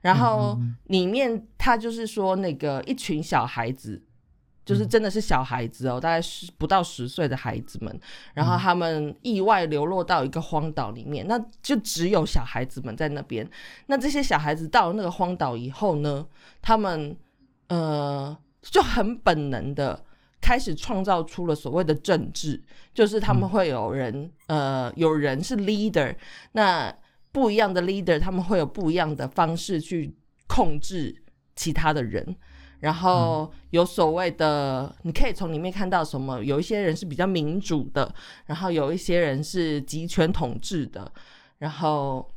[0.02, 4.02] 然后里面它就是说那个一群小孩子。
[4.66, 8.00] 就是真的是小孩子哦，大概是不到十岁的孩子们，
[8.34, 13.48] 然后他们意外流落到一个荒岛里面，那就只有小孩子们在那边。
[13.86, 16.26] 那这些小孩子到了那个荒岛以后呢，
[16.60, 17.16] 他们
[17.68, 20.04] 呃就很本能的
[20.46, 22.62] 开始创造出了所谓的政治，
[22.94, 26.14] 就是他们会有人、呃有人是 leader，
[26.52, 26.96] 那
[27.32, 30.14] 不一样的 leader 他们会有不一样的方式去
[30.46, 31.20] 控制
[31.56, 32.24] 其他的人。
[32.78, 36.40] 然后有所谓的，你可以从里面看到什么？
[36.44, 41.11] 有一些人是比较民主的，然后有一些人是集权统治的，
[41.59, 42.30] 然后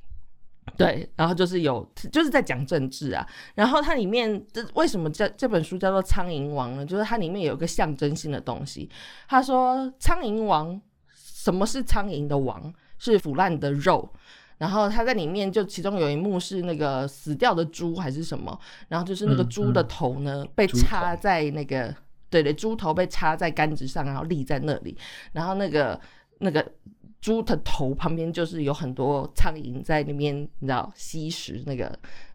[0.77, 3.25] 对，然后就是有就是在讲政治啊。
[3.55, 6.85] 然后它里面这为什么这这本书叫做《苍蝇王》呢？
[6.85, 8.89] 就是它里面有一个象征性的东西。
[9.27, 10.79] 他说，苍蝇王
[11.13, 12.73] 什么是苍蝇的王？
[12.97, 14.09] 是腐烂的肉。
[14.57, 18.59] 然后他在里面就其中有一幕是那个死掉的猪还是什么，
[18.89, 21.95] 然后就是那个嗯猪的嗯头呢、被插在那个
[22.29, 24.97] 对对猪头被插在杆子上，然后立在那里，
[25.31, 25.97] 然后那个
[26.39, 26.73] 那个
[27.21, 31.83] 猪的头旁边就是有很多苍蝇在那边，你知道吸食那个，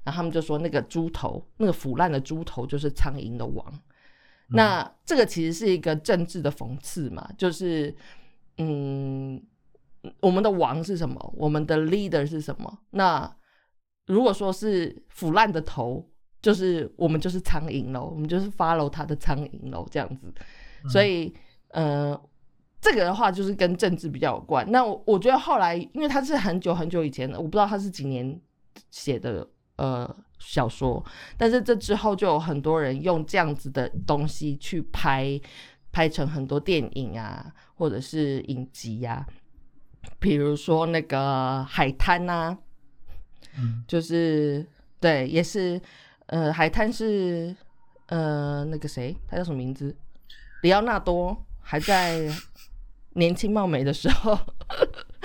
[0.03, 3.65] 然后他们就说那个猪头，那个腐烂的猪头就是苍蝇的王。
[4.49, 7.97] 那这个其实是一个政治的讽刺嘛，就是
[8.59, 9.43] 嗯，
[10.21, 11.35] 我们的王是什么？
[11.35, 12.81] 我们的 leader 是什么？
[12.91, 13.35] 那
[14.07, 16.07] 如果说是腐烂的头，
[16.43, 20.31] 就是我们就是苍蝇喽，我们就是 follow 他的苍蝇喽，这样子。
[20.91, 21.35] 所以
[21.69, 22.21] 呃。
[22.85, 24.71] 这个的话就是跟政治比较有关。
[24.71, 28.39] 那我我觉得后来，因为他是很久很久以前的，我不知道他是几年
[28.91, 31.03] 写的呃小说，
[31.39, 35.41] 但是这之后就有很多人用这样子的东西去拍，
[35.93, 39.27] 拍成很多电影啊，或者是影集呀。
[40.19, 42.55] 比如说那个海滩呐，
[43.57, 44.67] 嗯，就是
[45.01, 45.81] 对，也是
[46.27, 47.57] 呃海滩是
[48.09, 49.97] 呃那个谁，他叫什么名字？
[50.61, 52.29] 里奥纳多还在。
[53.15, 54.39] 年轻貌美的时候，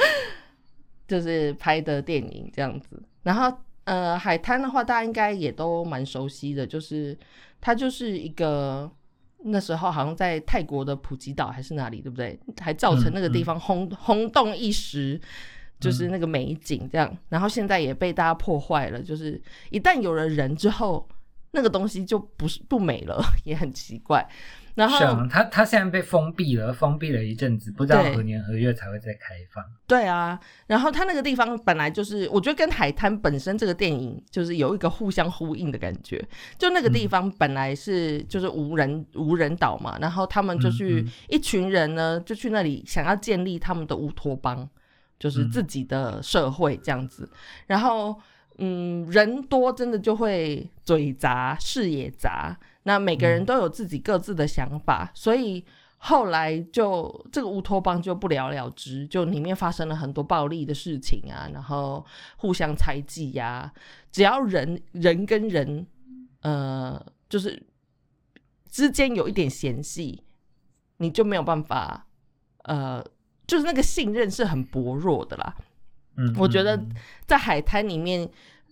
[1.07, 3.01] 就是拍的电影这样子。
[3.23, 7.17] 然后，呃，海滩的话，大家应该也都蛮熟悉的，就是
[7.59, 8.89] 它就是一个
[9.43, 12.39] 那时候好像在泰国的普吉岛还是哪里，对不对？
[12.59, 15.19] 还造成那个地方轰轰动一时，
[15.79, 17.17] 就是那个美景这样。
[17.29, 21.07] 然后现在也被大家破坏了，就是一旦有了人之后，
[21.51, 24.27] 那个东西就不是不美了，也很奇怪。
[24.79, 29.61] 然后他他现在被封闭了，封闭了一阵子，不知道何年何月才会再开放。
[29.85, 36.25] 对啊，然后他那个地方本来就是，我觉得跟海滩本身这个电影就是有一个互相呼应的感觉。
[36.57, 44.69] 就那个地方本来是就是无人无人岛嘛，然后他们就去一群人呢，就去那里想要建立他们的乌托邦，
[45.19, 47.29] 就是自己的社会这样子。
[47.67, 48.17] 然后
[48.59, 52.57] 嗯，人多真的就会嘴杂，视野杂。
[52.89, 55.63] 那每个人都有自己各自的想法，所以
[55.97, 62.03] 后来就这个乌托邦就不了了之，就里面发生了很多暴力的事情啊，然后
[62.37, 63.71] 互相猜忌呀。
[64.11, 65.85] 只要人人跟人，
[66.41, 67.61] 呃，就是
[68.71, 70.23] 之间有一点嫌隙，
[70.97, 72.07] 你就没有办法，
[72.63, 73.05] 呃，
[73.45, 75.55] 就是那个信任是很薄弱的啦。
[76.17, 76.83] 嗯，我觉得
[77.27, 78.27] 在海滩里面。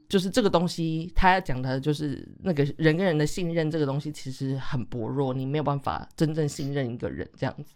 [0.09, 7.75] 就是这个东西，他要讲的就是那个人跟人的信任，这个东西其实很薄弱，你没有办法真正信任一个人这样子。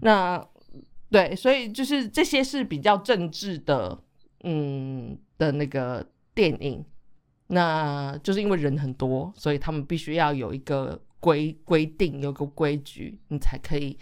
[0.00, 0.46] 那
[1.10, 4.00] 对，所以就是这些是比较政治的，
[4.44, 6.84] 嗯的那个电影。
[7.48, 13.98] 那就是因为人很多，所以他们必须要有一个规规定，有个规矩，你才可以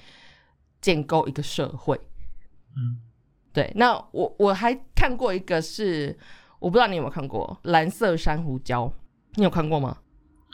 [0.82, 1.98] 建构一个社会。
[2.76, 3.00] 嗯，
[3.54, 3.72] 对。
[3.74, 6.14] 那我我还看过一个是。
[6.58, 8.88] 我不知道你有没有看过《蓝色珊瑚礁》，
[9.34, 9.98] 你有看过吗？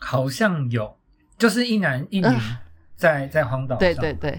[0.00, 0.96] 好像有，
[1.38, 2.26] 就是一男一女
[2.94, 3.78] 在在荒岛上。
[3.78, 4.30] 对对对，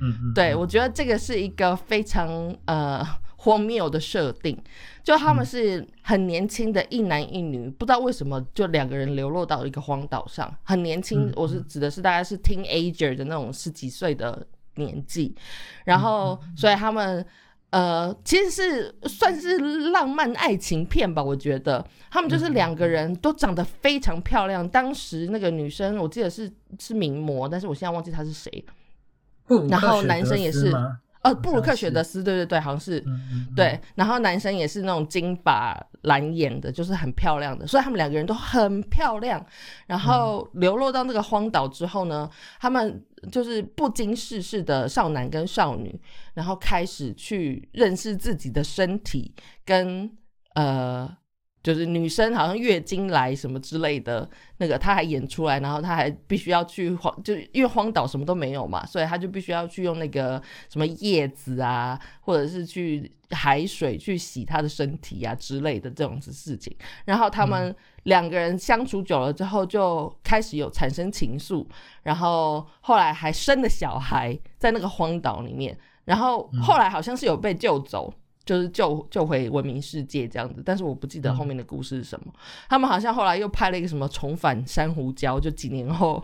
[0.00, 3.04] 嗯嗯，对我觉得这个是一个非常呃
[3.36, 4.56] 荒谬的设定，
[5.02, 14.46] 就他们是很年轻的一男一女，不知道为什么就两个人流落到一个荒岛上，很年轻，我是指的是大概是 teenager 的那种十几岁的
[14.76, 15.34] 年纪，
[15.84, 17.26] 然后所以他们。
[17.70, 19.58] 呃，其实是算是
[19.90, 24.68] 浪漫爱情片吧，我觉得他们就是两个人都长得非常漂亮。
[24.68, 28.64] 当时那个女生我记得是是名模，但是我现在忘记她是谁。
[29.68, 30.72] 然后男生也是。
[31.22, 33.04] 呃，布鲁克·雪德斯，对对对，好像是，
[33.54, 33.78] 对。
[33.94, 39.44] 然后男生也是那种金发蓝眼的，就是很漂亮的，所以他们两个人都很漂亮。
[39.86, 46.00] 然后流落到那个荒岛之后呢，他们就是不经世事的少男跟少女，
[46.34, 50.10] 然后开始去认识自己的身体跟
[50.54, 51.16] 呃。
[51.62, 66.74] 就是女生好像月经来什么之类的，那个她还演出来，然后她还必须要去荒，就因为荒岛什么都没有嘛，所以她就必须要去用那个什么叶子啊，或者是去海水去洗她的身体啊之类的这种子事情。
[67.04, 71.66] 然后他们两个人相处久了之后，就开始有产生情愫，
[72.02, 78.12] 然后后来还生了小孩在那个荒岛里面，然后后来好像是有被救走。
[78.50, 82.34] 就是救救回文明世界这样子，但是我不记得后面的故事是什么。
[82.68, 86.20] 他们好像后来又拍了一个什么重返珊瑚礁，就几年后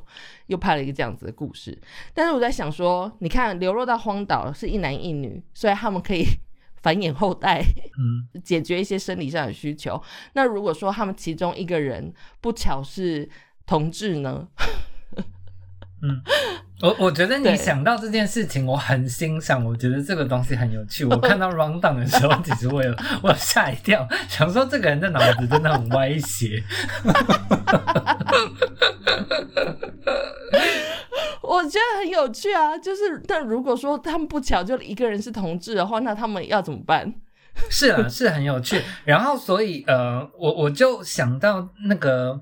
[0.49, 1.81] 又拍了一个这样子的故事。
[2.13, 6.25] 但是我在想说，你看流落到荒岛是一男一女，所以他们可以
[6.83, 7.63] 繁衍后代，
[7.97, 10.03] 嗯， 解决一些生理上的需求。
[10.33, 13.31] 那如果说他们其中一个人不巧是
[13.65, 14.49] 同志呢？
[16.03, 16.21] 嗯，
[16.83, 19.65] 我我觉得你想到这件事情，我很欣赏。
[19.65, 21.05] 我觉得这个东西很有趣。
[21.09, 26.63] 我看到 round down 的时候，其实我有 我吓一跳，想说这个人的脑子真的很歪斜。
[31.43, 32.77] 我觉得很有趣啊。
[32.77, 37.15] 就是，但如果说他们不巧就一个人是同志的话，那他们要怎么办？
[37.71, 38.83] 是啊，是很有趣。
[39.05, 42.39] 然后，所以呃，我我就想到那个，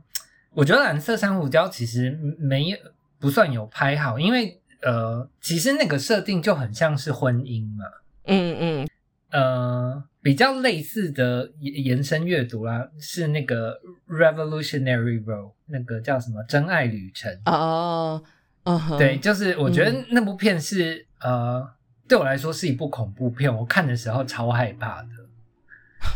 [0.55, 2.77] 我觉得蓝色珊瑚礁其实没有
[3.25, 7.87] 不算有拍好，因为呃，其实那个设定就很像是婚姻嘛。
[8.27, 8.89] 嗯嗯
[9.31, 17.33] 呃，比较类似的延延伸阅读啦，是那个 Revolutionary Road，那个叫什么《真爱旅程》。
[17.51, 18.23] 哦，
[18.65, 21.67] 嗯哼，对，就是我觉得那部片是、呃，
[22.07, 25.09] 对我来说是一部恐怖片，我看的时候超害怕的，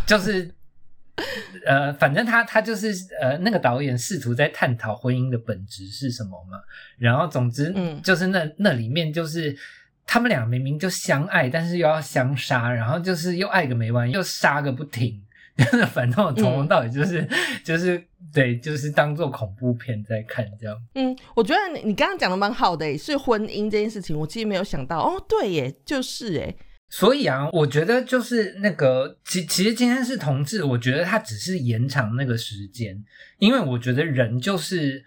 [0.06, 0.54] 就是。
[1.66, 6.60] 呃，反正他他就是呃，那个导演试图在探讨婚姻的本质是什么嘛。
[6.96, 9.56] 然后总之，嗯就是那那里面就是
[10.06, 15.22] 他们俩明明就相爱，但是又要相杀，然后就是又爱个没完，又杀个不停。
[15.58, 17.28] 就是反正我从头到尾就是、
[17.64, 18.00] 就是
[18.32, 20.80] 对，就是当做恐怖片在看这样。
[20.94, 25.00] 嗯，我觉得你你刚刚讲的蛮好的诶，是婚姻这件事情，我其实没有想到。
[25.00, 26.56] 哦，对耶，就是诶，
[26.90, 33.04] 所以啊，我觉得就是那个，其其实今天是同志，我觉得它只是延长那个时间，
[33.38, 35.04] 因为我觉得人就是，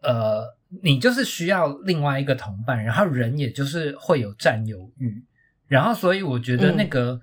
[0.00, 0.42] 呃，
[0.82, 5.22] 你就是需要另外一个同伴，然后人也就是会有占有欲，
[5.68, 7.20] 然后所以我觉得那个、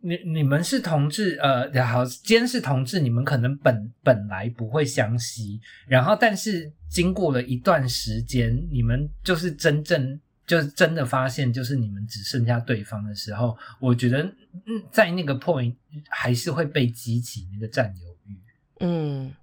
[0.00, 10.20] 你你们是同志，呃，好，今天是同志，你们可能本本来不会相吸，然后但是经过了一段时间，你们就是真正。
[10.46, 14.22] 就是真的发现，就是你们只剩下对方的时候，我觉得，
[14.66, 15.74] 嗯，在那个 point
[16.08, 18.38] 还是会被激起那个占有欲，
[18.80, 19.34] 嗯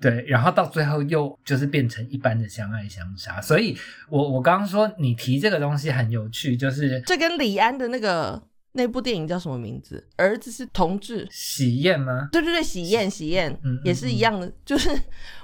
[0.00, 3.40] 对，然后到最后又就是变成一般的相爱相杀。
[3.40, 3.76] 所以
[4.08, 8.42] 我我刚刚说你提这个东西很有趣，就是这跟李安的那个
[8.72, 10.04] 那部电影叫什么名字？
[10.16, 11.28] 儿子是同志。
[11.30, 12.28] 喜宴吗？
[12.32, 14.90] 对对对，喜宴喜宴嗯嗯也是一样的，就是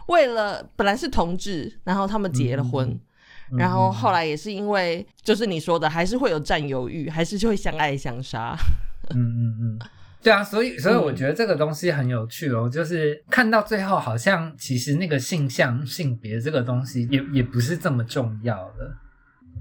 [0.08, 3.00] 为了本来是同志，然后他们结了婚，嗯
[3.56, 8.56] 然后后来也是因为就是你说的，还是会有占有欲，还是就会相爱相杀。
[9.14, 9.78] 嗯嗯嗯，
[10.22, 18.98] 对啊，所以所以我嗯觉得这个东西很有趣哦，就是看到最后，好像其实那个性向、性别这个东西也也不是这么重要了，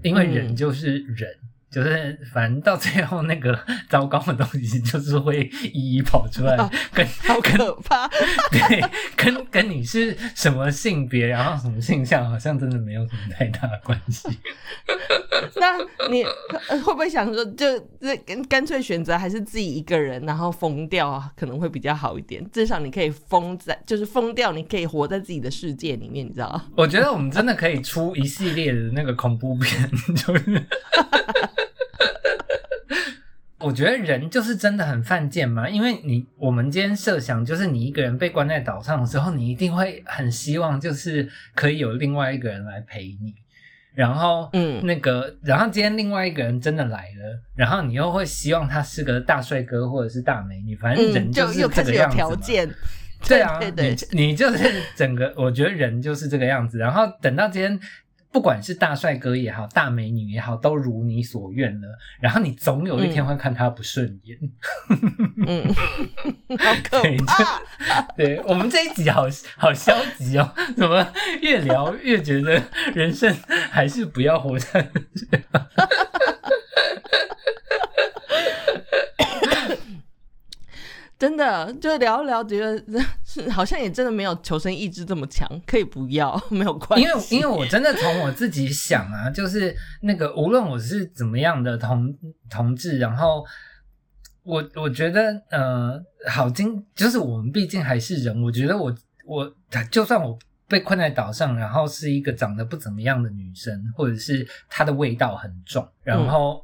[0.04, 1.30] 因为人嗯就是人。
[1.70, 3.60] 就是反正到最后那个
[3.90, 6.58] 糟糕的东西，就是会一一跑出来，
[6.94, 8.08] 跟好可怕！
[8.50, 8.82] 对
[9.16, 14.30] 跟跟你是什么性别，然后什么性向，好像真的没有什么太大的关系。
[15.60, 15.78] 那
[16.10, 16.24] 你
[16.70, 22.44] 呃会不会想说，就这干干脆选择还是自己一个人，然后疯掉啊，可能会比较好一点？
[22.52, 26.64] 至少你可以疯在，就是疯掉，你可以活在自己的世界里面，你知道吗？
[26.78, 30.66] 我觉得我们真的可以出一系列的那个恐怖片， 就是。
[33.60, 43.34] 我觉得人就是真的很犯贱嘛，因为你我们今天设想就是你一个人被关在岛上的时候，你一定会很希望就是可以有另外一个人来陪你，
[43.96, 52.28] 然后嗯那个，然后今天另外一个人真的来了，然后你又会希望他是个大帅哥或者是大美女，反正人嗯，就是又这个样子嘛。
[52.28, 52.70] 条件。
[53.28, 56.78] 对啊，对对你你就是整个，我觉得人就是这个样子。
[56.78, 57.80] 然后等到今天，
[58.32, 61.88] 不管是大帅哥也好，大美女也好，都如你所愿了。
[62.20, 64.38] 然后你总有一天会看他不顺眼。
[65.48, 65.74] 嗯，
[66.60, 67.62] 好可对怕。
[68.16, 71.08] 对我们这一集好好消极哦，怎么
[71.42, 72.62] 越聊越觉得
[72.94, 73.36] 人生
[73.72, 74.90] 还是不要活在
[81.20, 87.06] 真的，就聊一聊，觉得是好像也真的没有求生意志这么强，可以不要，没有关系。
[87.06, 92.16] 因为因为我真的从我自己想啊，就是那个无论我是怎么样的同
[92.52, 93.44] 同志，然后
[94.44, 96.00] 我我觉得呃，
[96.30, 98.96] 好经就是我们毕竟还是人，我觉得我
[99.26, 99.52] 我
[99.90, 100.38] 就算我
[100.68, 106.64] 被困在岛上，然后是一个长得不怎么样的女生，或者是她的味道很重，然后。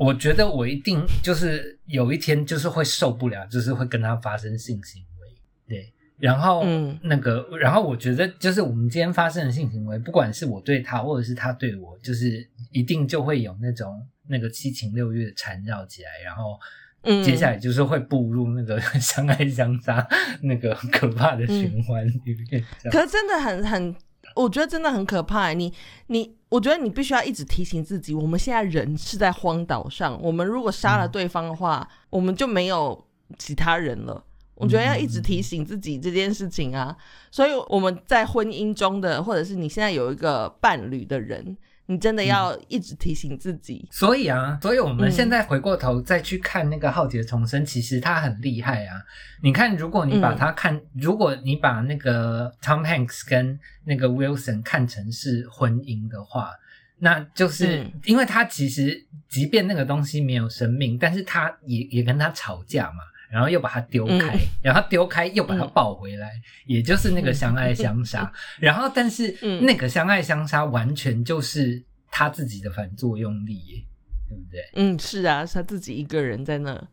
[0.00, 5.28] 我觉得我一定就是有一天就是会受不了，就是会跟他发生性行为，
[5.68, 6.98] 对，然后嗯。
[7.02, 16.58] 那个，然后我觉得就是我们今天发生的性行为，不管是我对他，或者是他对我，就是一定就会有那种那个七情六欲的缠绕起来，然后
[17.02, 17.22] 嗯。
[17.22, 20.08] 接下来就是会步入那个 相爱相杀
[20.40, 22.64] 那个可怕的循环里面。
[22.90, 23.94] 可是真的很很，
[24.40, 25.54] 我觉得真的很可怕欸。
[25.54, 25.72] 你
[26.06, 33.06] 你，我觉得你必须要一直提醒自己，我们现在人是在荒岛上，我们如果杀了嗯对方的话，我们就没有
[33.38, 34.24] 其他人了。
[34.54, 36.94] 我觉得要一直提醒自己这件事情啊。
[37.30, 41.56] 所以我们在婚姻中的，或者是你现在有一个伴侣的人，
[41.90, 43.84] 你真的要一直提醒自己。
[43.90, 45.10] 所以啊，所以我们嗯。
[45.10, 49.02] 现在回过头再去看那个《浩劫重生》，其实他很厉害啊。
[49.42, 56.52] 你看，如果你把他看，如果你把那个 Tom Hanks 跟那个 Wilson 看成是婚姻的话，
[57.00, 57.92] 那就是嗯。
[58.04, 66.30] 因为他其实即便那个东西没有生命，但是他也也跟他吵架嘛，然后又把它丢开，嗯然后丢开又把它嗯抱回来，
[66.66, 68.30] 也就是那个相爱相杀。
[68.58, 73.84] 然后但是嗯那个相爱相杀完全就是他自己的反作用力耶，
[74.28, 74.70] 对不对？
[74.74, 76.88] 嗯，是啊，是他自己一个人在那。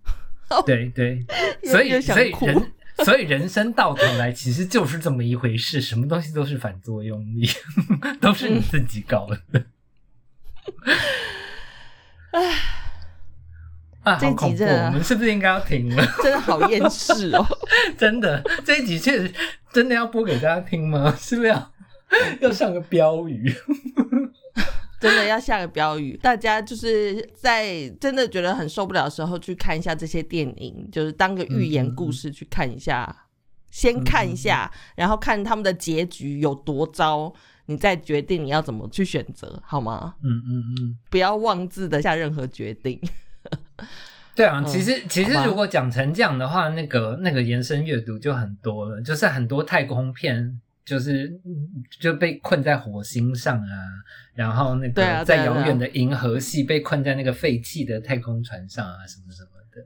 [0.66, 1.26] 对 对，
[1.66, 2.72] 所以所以人
[3.04, 7.50] 所以人生到头来其实就是这么一回事，什么东西都是反作用力，
[8.22, 9.66] 都是你自己搞的。
[14.08, 14.58] 啊，这集好恐怖！
[14.58, 16.06] 真的我们是不是应该要停了？
[16.24, 17.46] 真的好厌世哦。
[17.98, 19.32] 真的，这一集确实
[19.74, 21.14] 真的要播给大家听吗？
[21.20, 21.72] 是不是要
[22.40, 23.54] 要上个标语？
[25.00, 33.16] 真的要下个标语，大家就是在真的觉得很受不了的时候去看一下这些电影，就是当个寓言故事去看一下，
[33.70, 37.32] 先看一下，然后看他们的结局有多糟，
[37.68, 40.16] 你再决定你要怎么去选择，好吗？
[40.24, 40.98] 嗯嗯嗯。
[41.12, 43.00] 不要妄自的下任何决定。
[44.36, 53.66] 对啊，嗯其实其实如果讲成这样的话，那个那个延伸阅读就很多了，就是很多太空片就是嗯就被困在火星上啊，
[54.36, 59.84] 然后那个在遥远的银河系被困在那个废弃的太空船上啊，什么什么的。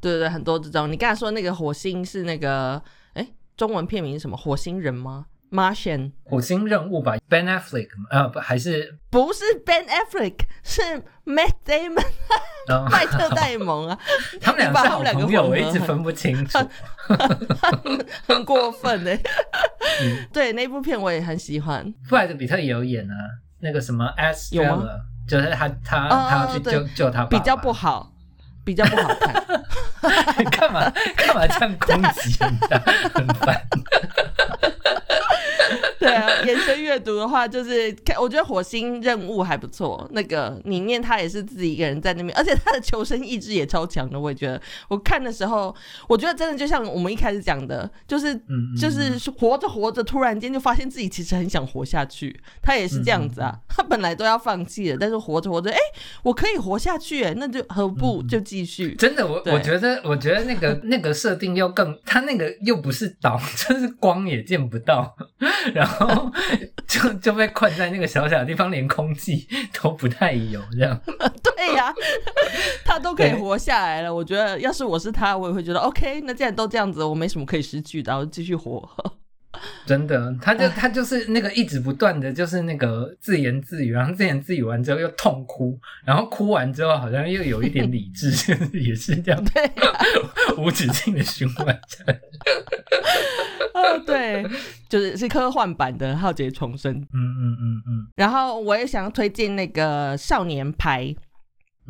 [0.00, 0.90] 对对对，很多这种。
[0.90, 2.82] 你刚才说那个火星是那个，
[3.12, 4.36] 哎，中文片名是什么？
[4.36, 10.80] 火星人吗？Martian 火星任务吧，Ben Affleck 呃不还是不是 Ben Affleck，是
[11.24, 12.04] Matt Damon 呃
[12.90, 13.98] 麦特戴蒙啊，
[14.40, 16.58] 他们俩是好朋友，我一直分不清楚。
[18.26, 19.18] 很 过分哎、
[20.02, 21.84] 嗯对，那部片我也很喜欢。
[22.08, 23.14] 布莱德比特也有演啊，
[23.60, 24.84] 那个什么 S 有吗
[25.26, 28.12] Trailer，就是他他哦他要去救救他爸爸，比较不好，
[28.64, 29.34] 比较不好看。
[30.50, 32.78] 干嘛干嘛这样攻击人家，
[33.12, 33.60] 很烦。
[36.00, 40.08] 对啊，延伸阅读的话，就是看，我觉得火星任务还不错。
[40.12, 44.18] 那个里面他也是自己一个人在那边，而且他的求生意志也超强的。
[44.18, 45.74] 我也觉得，我看的时候，
[46.08, 48.34] 我觉得真的就像我们一开始讲的，就是
[48.80, 52.40] 就是活着活着，突然间就发现自己其实很想活下去。
[52.62, 55.78] 他也是这样子啊，他本来都要放弃了，但是活着活着，哎、
[56.22, 58.94] 我可以活下去，哎，那就何不就继续？
[58.94, 63.38] 真的，我我觉得，我觉得那个那个设定又更，他那个又不是岛，
[63.68, 65.14] 就是光也见不到，
[65.74, 65.89] 然后
[66.86, 71.00] 就 就被困在那个小小的地方，连空气都不太有，这样。
[71.56, 71.92] 对呀、
[72.84, 74.12] 他都可以活下来了。
[74.14, 76.20] 我觉得，要是我是他，我也会觉得 OK。
[76.22, 78.88] 那既然都这样子，我没什么可以失去的，我继续活。
[79.84, 88.30] 真的，他就他就是那个一直不断的就是那个自言自语，然后自言自语完之后又痛哭，然后哭完之后好像又有一点理智，
[88.72, 89.72] 也是这样对呀、
[90.56, 92.12] 无止境的循环下去。
[93.74, 94.46] 啊，对，
[94.88, 96.94] 就是是科幻版的《浩劫重生》。
[96.96, 101.14] 嗯嗯嗯嗯然后我也想推荐那个少年派。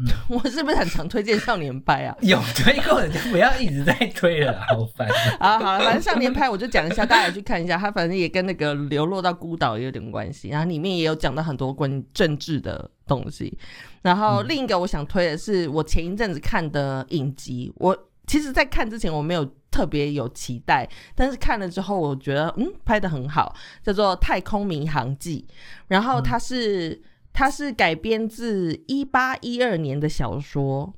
[0.01, 2.17] 嗯， 我是不是很常推荐少年派啊？
[2.23, 5.07] 有推过的就不要一直在推了，好烦。
[5.39, 7.77] 啊， 好了，反正少年派我就讲一下，大家也去看一下。
[7.77, 13.57] 它反正也跟那个流落到孤岛也有点关系，然后里面也有讲到很多关于政治的东西。
[14.03, 17.97] 然后嗯另一个我想推的是我前一阵子看的影集，我
[18.27, 25.47] 其实在看之前我没有特别有期待，但是看了之后我觉得嗯拍的很好，叫做《太空迷航记》，
[25.89, 27.03] 然后它是。
[27.33, 30.93] 它是改编自一八一二年的小说，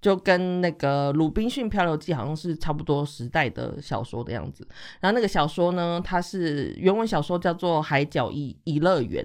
[0.00, 4.66] 就跟那个《鲁滨逊漂流记》好像是差不多时代的小说的样子。
[5.00, 9.24] 然后那个小说呢，它是原文小说叫做《海角一一乐园》。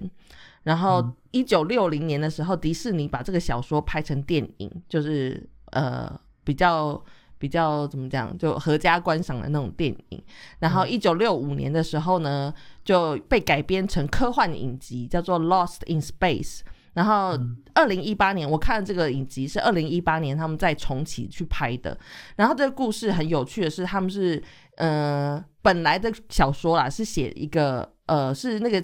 [0.63, 7.03] 然后嗯一九六零年的时候，迪士尼把这个小说拍成电影，就是呃比较
[7.37, 10.23] 比较怎么讲，就合家观赏的那种电影。
[10.59, 16.57] 然后一九六五年的时候呢，就被改编成科幻影集，叫做《Lost in Space》。
[16.93, 17.37] 然后
[17.73, 21.97] 二零一八年，我看这个影集是二零一八年他们再重启去拍的。
[22.37, 24.41] 然后这个故事很有趣的是，他们是
[24.77, 28.81] 呃本来的小说啦，是写一个呃是那个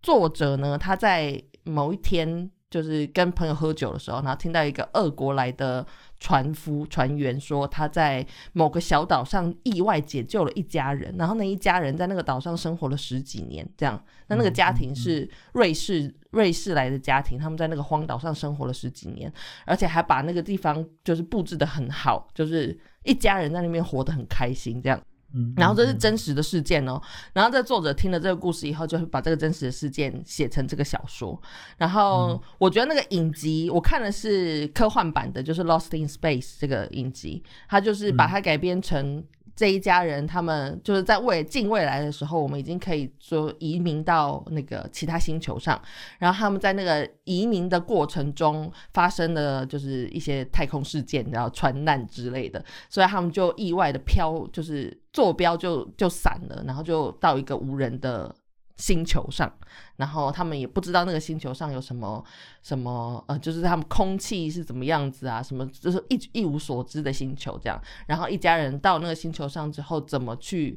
[0.00, 5.86] 作者呢，他在某一天就是跟朋友喝酒的时候，然后听到一个俄国来的
[6.24, 14.02] 船夫船员说他在某个小岛上意外解救了一家人，然后那一家人在那个岛上生活了十几年，这样。
[14.28, 19.30] 那那个家庭是瑞士瑞士来的家庭，他们在那个荒岛上生活了十几年，
[19.66, 24.98] 而且还把那个地方就是布置的很好，就是一家人在那边活得很开心，这样。
[25.34, 27.00] 嗯，然后这是真实的事件哦。
[27.32, 31.40] 然后这作者听了这个故事以后，就会把这个真实的事件写成这个小说。
[31.76, 39.24] 然后我觉得那个影集，我看的是科幻版的，就是《Lost in Space》这个影集，它就是把它改编成
[39.56, 45.80] 这一家人他们就是在未近未来的时候，我们已经可以说移民到那个其他星球上，
[46.18, 58.34] 然后他们在那个移民的过程中发生了就是一些太空事件，然后船难之类的，所以他们就意外的飘，就是坐标就就散了，然后就到一个无人的。
[58.76, 59.52] 星球上，
[59.96, 62.22] 然后他们也不知道那个星球上有什么
[62.60, 67.80] 什么呃，就是他们空气是怎么样子啊，什么就是一一无所知的星球这样。
[68.08, 70.76] 然后一家人到那个星球上之后，怎么去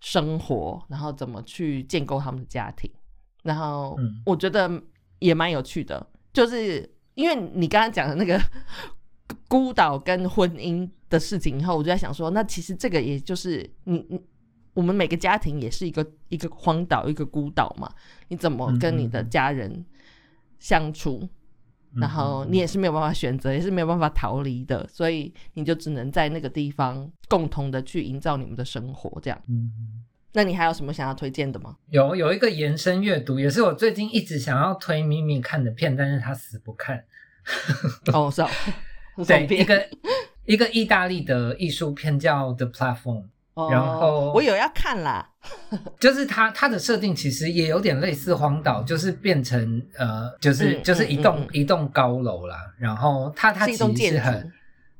[0.00, 2.90] 生活，然后怎么去建构他们的家庭，
[3.44, 3.96] 然后
[4.26, 4.70] 我觉得
[5.18, 8.38] 也蛮有趣的，就是因为你刚刚讲的那个
[9.48, 14.20] 孤岛跟婚姻的事情以后，我就在想说，那其实这个也就是你你。
[14.78, 17.92] 我们每个家庭也是一个一个荒岛，一个孤岛嘛。
[18.28, 19.84] 你怎么跟你的家人
[20.60, 21.28] 相处？
[21.96, 29.20] 然后你也是没有办法选择，也是没有办法逃离的，所以你就只能在那个地方共同的去营造你们的生活。
[29.20, 29.72] 这样，嗯，
[30.32, 31.76] 那你还有什么想要推荐的吗？
[31.90, 37.04] 有有一个延伸阅读，也是我最近一直想要推咪咪看的片，但是他死不看。
[38.14, 38.48] 哦，是哦，
[39.26, 39.88] 对，一个
[40.44, 43.22] 一个意大利的艺术片叫《The Platform》。
[43.70, 45.28] 然后我有要看啦，
[45.98, 52.56] 就是它它的设定其实也有点类似荒岛，就是变成呃，就是就是一栋一栋高楼啦。
[52.78, 54.52] 然后它它其实是很，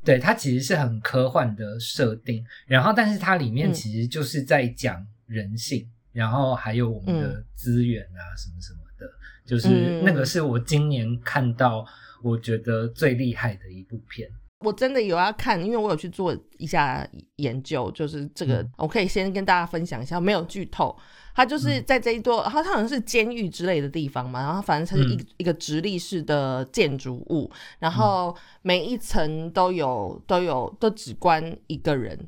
[0.04, 2.44] 对它其实是很科幻的设定。
[2.66, 9.06] 然后但是它里面其实就是在讲人性，然后还有我们的资源啊什么什么的，
[9.46, 11.86] 就是那个是我今年看到
[12.22, 14.28] 我觉得最厉害的一部片。
[14.61, 17.06] 我真的有要看，因为我有去做一下
[17.36, 20.96] 研究，就是这个，我可以先跟大家分享一下，没有剧透。
[21.34, 27.48] 它就是在这一座，它它好像是监狱之类的地方嘛，然后反正它是一一个直立式的建筑物，
[27.78, 32.18] 然后每一层都有都有都只关一个人，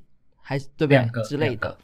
[0.41, 1.77] 还是对不对之类的。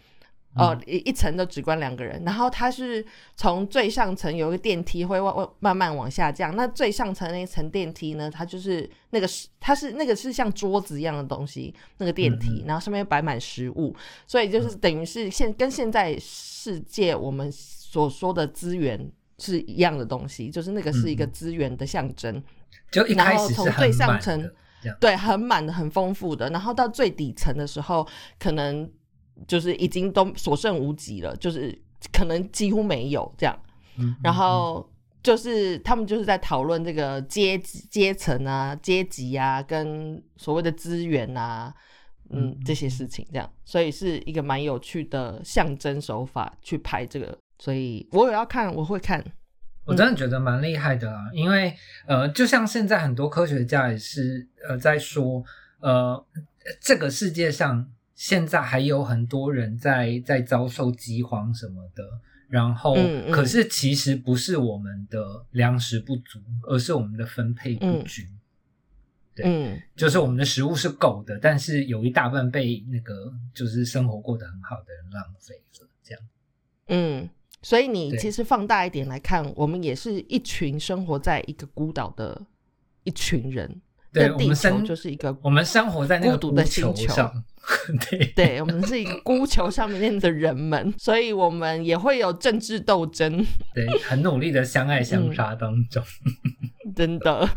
[0.56, 3.04] 哦，一一层都只关两个人，然后它是
[3.36, 13.94] 从最上层有一个电梯会往往慢慢往下降，那最上层那一层电梯呢，它就是那个是它是那个是像桌子一样的东西，那个电梯，然后上面摆满食物，
[14.26, 22.42] 所以就是等于是现跟现在世界我们所说的资源是一样的东西，就是那个是一个资源的象征，
[22.90, 24.50] 就一开始从最上层，
[25.00, 28.90] 对，很满的很丰富的，然后到最底层的时候可能。
[29.46, 31.76] 就是已经都所剩无几了，就是
[32.12, 33.58] 可能几乎没有这样。
[34.22, 34.88] 然后
[35.22, 41.74] 就是他们就是在讨论这个阶级、阶层啊、阶级啊，跟所谓的资源啊，
[42.30, 43.50] 嗯，这些事情这样。
[43.64, 47.36] 所以是一个蛮有趣的象征手法去拍这个。
[47.58, 49.24] 所以我有要看，我会看。
[49.84, 51.74] 我真的觉得蛮厉害的啊，因为
[52.06, 55.42] 呃，就像现在很多科学家也是呃在说，
[55.80, 56.26] 呃，
[56.80, 57.88] 这个世界上。
[58.16, 62.02] 现在还有很多人在在遭受饥荒什么的，
[62.48, 62.96] 然后
[63.30, 68.26] 可是其实不是我们的粮食不足，而是我们的分配不均。
[69.34, 76.22] 对，就是我们的食物是够的，但是有一大半被那个就是生活过得很好的人浪费了，这样。
[76.86, 77.28] 嗯，
[77.60, 82.46] 所以你其实放大一点来看，我们也是一群生活在一个孤岛的
[83.04, 83.82] 一群人。
[84.10, 87.44] 对，我们生就是一个我们生活在那个孤独的星球上，
[88.10, 93.44] 对，对我们是一个孤球上面的人们，所以我们也会有政治斗争，
[93.74, 96.02] 对，很努力的相爱相杀当中，
[96.94, 97.48] 真的，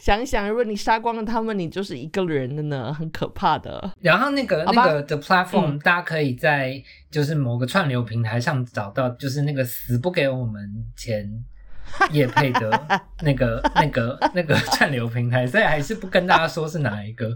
[0.00, 3.92] 想想如果你杀光了他们，你就是一个人的呢，很可怕的。
[4.00, 11.44] 然后那个那个 The Platform，大家可以在就是某个串流平台上找到，就是那个死不给我们钱。
[12.10, 12.88] 叶配的
[13.22, 17.30] 那个、那个、那个串流平台，所以还是不跟大家说是哪一个，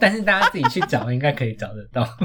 [0.00, 2.08] 但是大家自己去找，应该可以找得到。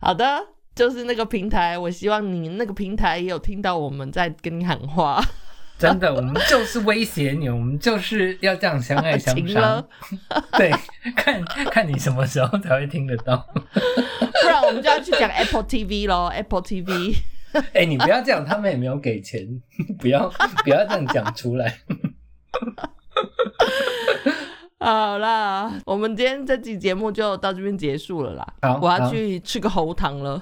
[0.00, 0.40] 好的，
[0.74, 5.22] 就是那个平台，我希望你那个平台也有听到我们在跟你喊话。
[5.78, 9.84] 真的，我们就是威胁你，我们就是要这样相爱相杀。
[10.58, 10.72] 对，
[11.14, 13.36] 看看你什么时候才会听得到，
[14.42, 17.14] 不然我们就要去讲 Apple TV 咯 a p p l e TV。
[17.74, 19.62] 哎，你不要这样，他们也没有给钱，
[20.00, 20.28] 不要
[20.64, 21.78] 不要这样讲出来。
[24.84, 28.46] 好啦，我们今天这期节目就到这边结束了啦。
[28.62, 30.40] 好，我要去吃个喉糖了。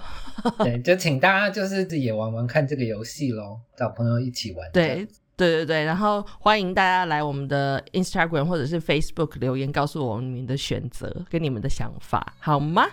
[0.58, 4.70] 对，就请大家就是自己也玩玩看这个游戏喽，找朋友一起玩。
[4.72, 12.84] 对对对对，然后欢迎大家来我们的 Instagram 或者是 Facebook 留言，告诉我们你们的选择跟你们的想法，好吗？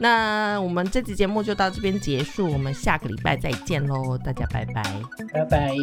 [0.00, 4.84] 那我们这期节目就到这边结束，我们下个礼拜再见喽，大家拜拜，
[5.32, 5.74] 拜拜。